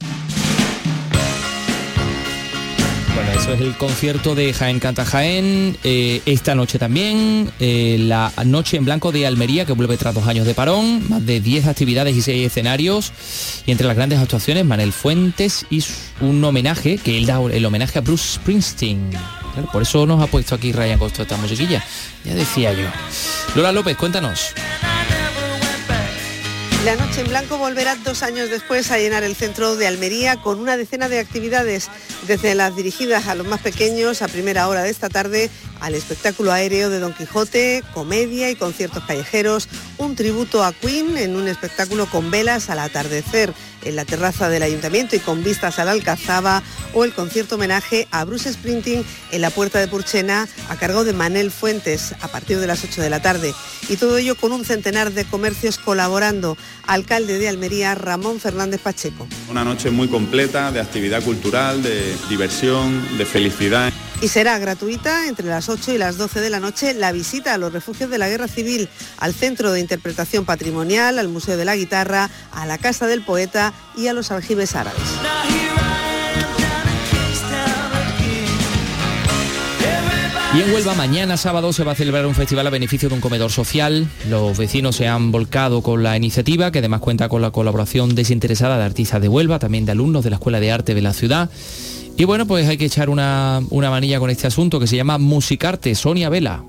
[3.23, 8.33] Bueno, eso es el concierto de Jaén Canta Jaén, eh, esta noche también, eh, la
[8.47, 11.67] Noche en Blanco de Almería, que vuelve tras dos años de parón, más de 10
[11.67, 13.13] actividades y 6 escenarios,
[13.67, 15.85] y entre las grandes actuaciones, Manel Fuentes y
[16.23, 19.11] un homenaje, que él da el homenaje a Bruce Springsteen.
[19.71, 21.85] Por eso nos ha puesto aquí Ryan Costo esta musiquilla,
[22.25, 22.87] ya decía yo.
[23.55, 24.55] Lola López, cuéntanos.
[26.85, 30.59] La Noche en Blanco volverá dos años después a llenar el centro de Almería con
[30.59, 31.91] una decena de actividades,
[32.27, 35.51] desde las dirigidas a los más pequeños a primera hora de esta tarde,
[35.81, 39.69] al espectáculo aéreo de Don Quijote, comedia y conciertos callejeros,
[39.99, 43.53] un tributo a Queen en un espectáculo con velas al atardecer
[43.83, 46.63] en la terraza del ayuntamiento y con vistas a la Alcazaba
[46.93, 51.13] o el concierto homenaje a Bruce Sprinting en la Puerta de Purchena a cargo de
[51.13, 53.55] Manel Fuentes a partir de las 8 de la tarde.
[53.89, 56.57] Y todo ello con un centenar de comercios colaborando.
[56.87, 59.27] Alcalde de Almería, Ramón Fernández Pacheco.
[59.49, 63.93] Una noche muy completa de actividad cultural, de diversión, de felicidad.
[64.23, 67.59] Y será gratuita entre las 8 y las 12 de la noche la visita a
[67.59, 71.77] los refugios de la Guerra Civil, al Centro de Interpretación Patrimonial, al Museo de la
[71.77, 75.01] Guitarra, a la Casa del Poeta y a los aljibes árabes.
[80.53, 83.21] Y en Huelva mañana sábado se va a celebrar un festival a beneficio de un
[83.21, 84.09] comedor social.
[84.29, 88.77] Los vecinos se han volcado con la iniciativa, que además cuenta con la colaboración desinteresada
[88.77, 91.51] de artistas de Huelva, también de alumnos de la Escuela de Arte de la ciudad.
[92.17, 95.19] Y bueno, pues hay que echar una, una manilla con este asunto que se llama
[95.19, 96.65] Musicarte, Sonia Vela.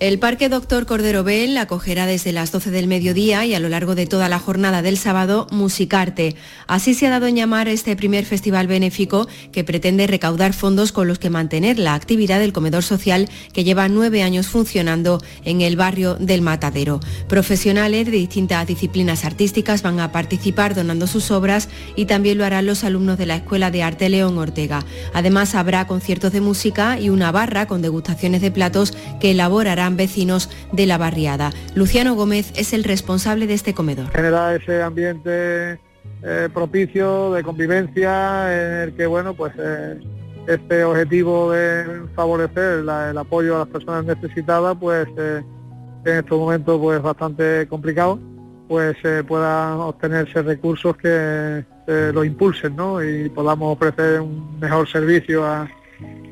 [0.00, 3.96] El Parque Doctor Cordero Bell acogerá desde las 12 del mediodía y a lo largo
[3.96, 6.36] de toda la jornada del sábado Musicarte.
[6.68, 11.08] Así se ha dado en llamar este primer festival benéfico que pretende recaudar fondos con
[11.08, 15.74] los que mantener la actividad del comedor social que lleva nueve años funcionando en el
[15.74, 17.00] barrio del Matadero.
[17.28, 22.66] Profesionales de distintas disciplinas artísticas van a participar donando sus obras y también lo harán
[22.66, 24.84] los alumnos de la Escuela de Arte León Ortega.
[25.12, 29.34] Además habrá conciertos de música y una barra con degustaciones de platos que
[29.96, 31.52] vecinos de la barriada.
[31.74, 34.10] Luciano Gómez es el responsable de este comedor.
[34.10, 35.78] Genera ese ambiente
[36.22, 40.00] eh, propicio de convivencia en el que bueno pues eh,
[40.48, 45.44] este objetivo de favorecer la, el apoyo a las personas necesitadas pues eh,
[46.04, 48.18] en estos momentos pues bastante complicado
[48.66, 53.02] pues puedan obtenerse recursos que lo impulsen ¿no?
[53.02, 55.66] y podamos ofrecer un mejor servicio a,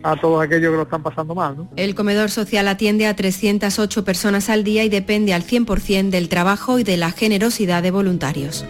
[0.03, 1.69] a todos aquellos que lo están pasando mal.
[1.77, 6.79] El comedor social atiende a 308 personas al día y depende al 100% del trabajo
[6.79, 8.65] y de la generosidad de voluntarios.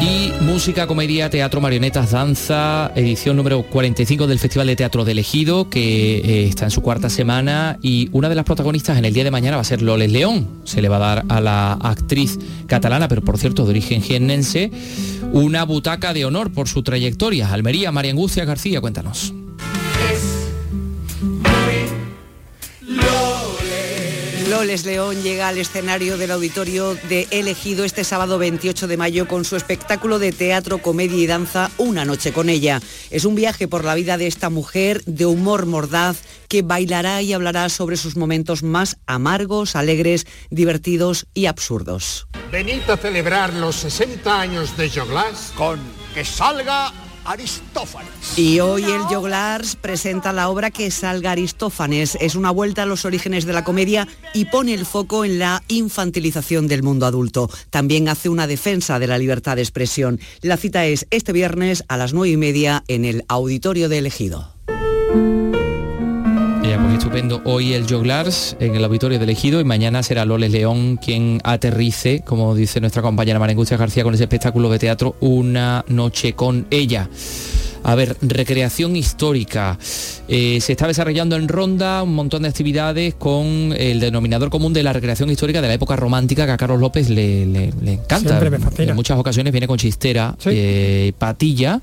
[0.00, 5.70] Y música, comedia, teatro, marionetas, danza, edición número 45 del Festival de Teatro del Ejido,
[5.70, 9.24] que eh, está en su cuarta semana y una de las protagonistas en el día
[9.24, 10.60] de mañana va a ser Loles León.
[10.64, 14.70] Se le va a dar a la actriz catalana, pero por cierto de origen jiennense,
[15.32, 17.52] una butaca de honor por su trayectoria.
[17.52, 19.32] Almería, María Angustia García, cuéntanos.
[24.48, 29.44] Loles León llega al escenario del auditorio de Elegido este sábado 28 de mayo con
[29.44, 32.80] su espectáculo de teatro, comedia y danza Una noche con ella.
[33.10, 37.32] Es un viaje por la vida de esta mujer de humor mordaz que bailará y
[37.32, 42.28] hablará sobre sus momentos más amargos, alegres, divertidos y absurdos.
[42.52, 45.80] Venid a celebrar los 60 años de Joglas con
[46.14, 46.92] Que salga
[47.26, 48.10] Aristófanes.
[48.36, 52.16] Y hoy el Joglars presenta la obra Que salga Aristófanes.
[52.20, 55.62] Es una vuelta a los orígenes de la comedia y pone el foco en la
[55.68, 57.50] infantilización del mundo adulto.
[57.70, 60.20] También hace una defensa de la libertad de expresión.
[60.40, 64.56] La cita es este viernes a las nueve y media en el Auditorio de Elegido.
[67.16, 67.40] Estupendo.
[67.44, 72.20] Hoy el Joglars en el auditorio de Ejido y mañana será Loles León quien aterrice,
[72.20, 76.66] como dice nuestra compañera María Angustia García, con ese espectáculo de teatro Una noche con
[76.70, 77.08] ella.
[77.84, 79.78] A ver, recreación histórica.
[80.28, 84.82] Eh, se está desarrollando en Ronda un montón de actividades con el denominador común de
[84.82, 88.40] la recreación histórica de la época romántica que a Carlos López le, encanta.
[88.78, 91.80] En muchas ocasiones viene con chistera, eh, patilla.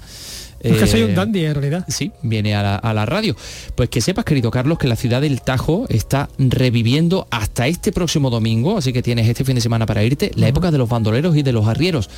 [0.64, 1.86] Es que soy un eh, dandy en realidad.
[1.90, 3.36] Sí, viene a la, radio.
[3.76, 8.30] Pues que sepas, querido Carlos, que la ciudad del Tajo está reviviendo hasta este próximo
[8.30, 11.36] domingo, así que tienes este fin de semana para irte, la época de los bandoleros
[11.36, 12.10] y de los arrieros,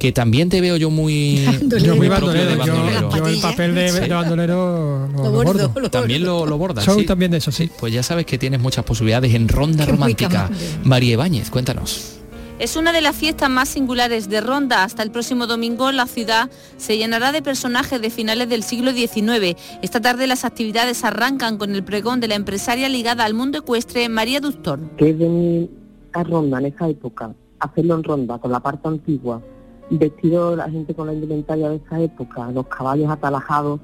[0.00, 1.44] que también te veo yo muy...
[1.82, 5.90] yo muy bandolero, Yo, el papel de, bandolero lo, bordo.
[5.90, 7.70] También lo, lo bordas, Soy también de eso, sí.
[7.78, 10.50] Pues ya sabes que tienes muchas posibilidades en Ronda Romántica.
[10.82, 12.21] María Ibáñez, cuéntanos.
[12.62, 14.84] Es una de las fiestas más singulares de Ronda.
[14.84, 19.56] Hasta el próximo domingo la ciudad se llenará de personajes de finales del siglo XIX.
[19.82, 24.08] Esta tarde las actividades arrancan con el pregón de la empresaria ligada al mundo ecuestre
[24.08, 24.78] María Ductor.
[24.96, 25.72] Que venir
[26.12, 29.42] a Ronda en esa época, hacerlo en Ronda con la parte antigua,
[29.90, 33.80] vestido la gente con la indumentaria de esa época, los caballos atalajados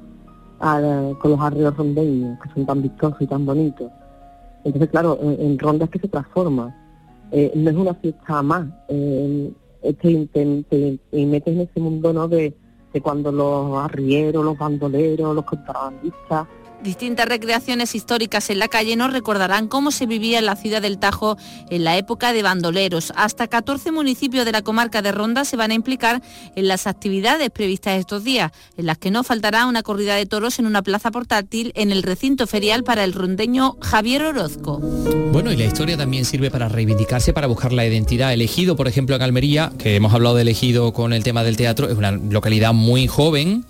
[0.60, 3.90] con los arreos rondeños, que son tan vistosos y tan bonitos.
[4.62, 6.72] Entonces, claro, en Ronda es que se transforma
[7.32, 9.52] eh, no es una fiesta más, eh,
[9.82, 12.28] es que te, metes en ese mundo ¿no?
[12.28, 12.54] de,
[12.92, 16.46] de cuando los arrieros, los bandoleros, los contrabandistas
[16.82, 20.98] Distintas recreaciones históricas en la calle nos recordarán cómo se vivía en la ciudad del
[20.98, 21.36] Tajo
[21.70, 23.12] en la época de bandoleros.
[23.16, 26.22] Hasta 14 municipios de la comarca de Ronda se van a implicar
[26.54, 30.60] en las actividades previstas estos días, en las que no faltará una corrida de toros
[30.60, 34.78] en una plaza portátil en el recinto ferial para el rondeño Javier Orozco.
[34.78, 38.32] Bueno, y la historia también sirve para reivindicarse, para buscar la identidad.
[38.32, 41.88] Elegido, por ejemplo, en Almería, que hemos hablado de elegido con el tema del teatro,
[41.88, 43.64] es una localidad muy joven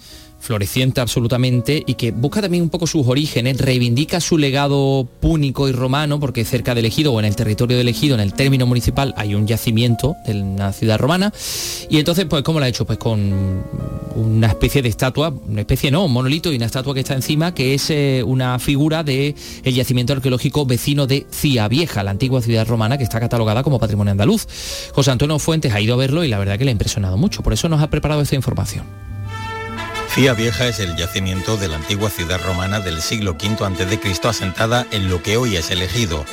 [0.48, 5.72] floreciente absolutamente y que busca también un poco sus orígenes, reivindica su legado púnico y
[5.72, 9.12] romano, porque cerca del Ejido o en el territorio del Ejido, en el término municipal,
[9.18, 11.34] hay un yacimiento de una ciudad romana.
[11.90, 12.86] Y entonces, pues, ¿cómo lo ha hecho?
[12.86, 13.62] Pues con
[14.16, 17.52] una especie de estatua, una especie no, un monolito y una estatua que está encima,
[17.52, 19.34] que es eh, una figura de
[19.64, 23.78] el yacimiento arqueológico vecino de Cía Vieja, la antigua ciudad romana que está catalogada como
[23.78, 24.46] patrimonio andaluz.
[24.94, 27.42] José Antonio Fuentes ha ido a verlo y la verdad que le ha impresionado mucho.
[27.42, 28.86] Por eso nos ha preparado esta información.
[30.10, 34.28] Cía Vieja es el yacimiento de la antigua ciudad romana del siglo V a.C.
[34.28, 36.24] asentada en lo que hoy es el Ejido.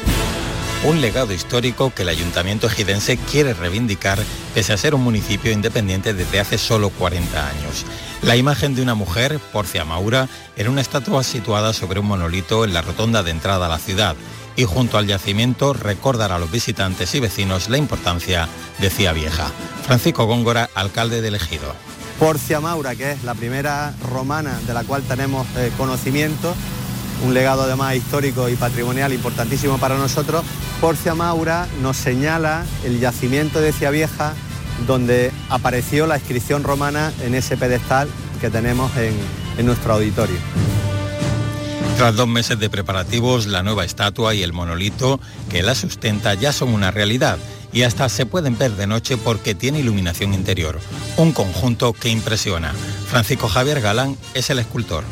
[0.84, 4.20] Un legado histórico que el ayuntamiento ejidense quiere reivindicar
[4.54, 7.86] pese a ser un municipio independiente desde hace solo 40 años.
[8.22, 12.74] La imagen de una mujer, Porcia Maura, en una estatua situada sobre un monolito en
[12.74, 14.16] la rotonda de entrada a la ciudad
[14.56, 18.48] y junto al yacimiento recordar a los visitantes y vecinos la importancia
[18.80, 19.52] de Cía Vieja.
[19.86, 21.76] Francisco Góngora, alcalde del Ejido.
[22.20, 26.56] Porcia Maura, que es la primera romana de la cual tenemos eh, conocimiento,
[27.26, 30.44] un legado además histórico y patrimonial importantísimo para nosotros.
[30.80, 34.34] Porcia Maura nos señala el yacimiento de Cia Vieja
[34.88, 38.10] donde apareció la inscripción romana en ese pedestal
[38.42, 39.14] que tenemos en,
[39.58, 40.36] en nuestro auditorio.
[41.98, 46.52] Tras dos meses de preparativos, la nueva estatua y el monolito que la sustenta ya
[46.52, 47.38] son una realidad
[47.76, 50.80] y hasta se pueden ver de noche porque tiene iluminación interior.
[51.18, 52.74] Un conjunto que impresiona.
[53.10, 55.04] Francisco Javier Galán es el escultor.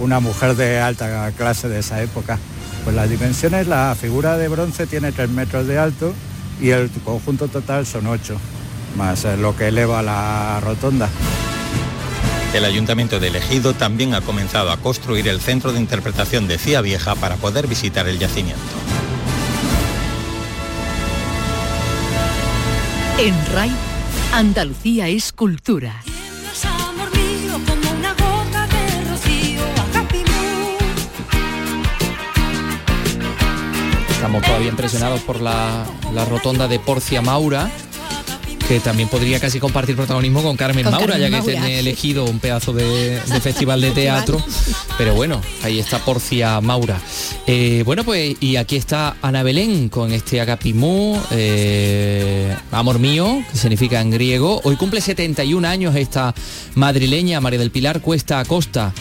[0.00, 2.40] Una mujer de alta clase de esa época.
[2.82, 6.12] Pues las dimensiones, la figura de bronce tiene 3 metros de alto
[6.60, 8.36] y el conjunto total son 8,
[8.96, 11.08] más eh, lo que eleva la rotonda.
[12.52, 16.80] El Ayuntamiento de Ejido también ha comenzado a construir el centro de interpretación de Cía
[16.80, 18.97] Vieja para poder visitar el yacimiento.
[23.20, 23.72] En RAI,
[24.32, 26.04] Andalucía es cultura.
[34.08, 37.68] Estamos todavía impresionados por la, la rotonda de Porcia Maura
[38.68, 42.74] que también podría casi compartir protagonismo con Carmen Maura, ya que tiene elegido un pedazo
[42.74, 44.44] de, festival de teatro.
[44.98, 47.00] Pero bueno, ahí está Porcia Maura.
[47.46, 53.56] Eh, bueno, pues y aquí está Ana Belén con este Agapimú, eh, Amor mío, que
[53.56, 54.60] significa en griego.
[54.64, 56.34] Hoy cumple 71 años esta
[56.74, 58.92] madrileña María del Pilar Cuesta Acosta.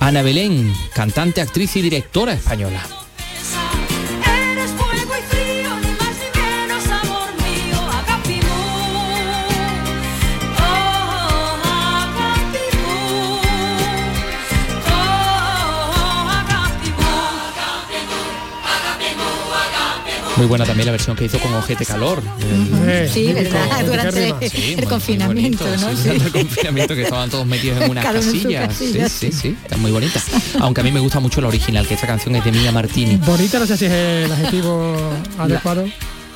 [0.00, 3.03] Ana Belén, cantante, actriz y directora española.
[20.36, 22.20] Muy buena también la versión que hizo con Ojete Calor.
[22.88, 24.28] El, sí, verdad, durante
[24.74, 25.96] el confinamiento, ¿no?
[25.96, 28.68] Sí, durante el confinamiento que estaban todos metidos en una casilla.
[28.70, 30.20] Sí, sí, sí, está muy bonita.
[30.60, 33.16] Aunque a mí me gusta mucho la original, que esta canción es de Mia Martini.
[33.16, 34.96] Bonita, no sé si es el adjetivo
[35.38, 35.84] adecuado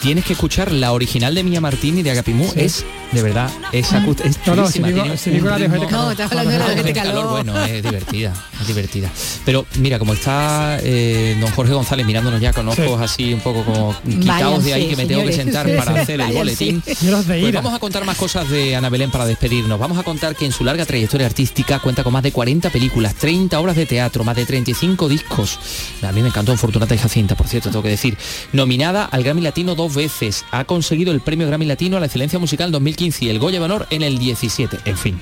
[0.01, 4.55] tienes que escuchar la original de Mia Martini de Agapimú es de verdad es, no,
[4.55, 5.93] no, si digo, si digo la de Calor.
[5.93, 7.31] No, estás hablando de la de calor.
[7.31, 9.11] Bueno, es divertida, es divertida.
[9.45, 13.65] Pero mira, como está eh, don Jorge González mirándonos ya con ojos así un poco
[13.65, 16.83] como quitados de ahí que me tengo que sentar para hacer el boletín.
[16.83, 19.79] Pues vamos a contar más cosas de Ana Belén para despedirnos.
[19.79, 23.15] Vamos a contar que en su larga trayectoria artística cuenta con más de 40 películas,
[23.15, 25.59] 30 obras de teatro, más de 35 discos.
[26.03, 28.17] A mí me encantó en Fortunata y Jacinta, por cierto, tengo que decir.
[28.53, 32.71] Nominada al Grammy Latino veces, ha conseguido el Premio Grammy Latino a la Excelencia Musical
[32.73, 34.79] 2015 y el Goya de Honor en el 17.
[34.85, 35.21] En fin,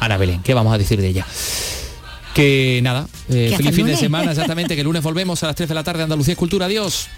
[0.00, 1.26] Ana Belén, ¿qué vamos a decir de ella?
[2.34, 5.68] Que nada, eh, feliz fin de semana, exactamente, que el lunes volvemos a las 3
[5.68, 7.08] de la tarde, Andalucía Escultura, adiós.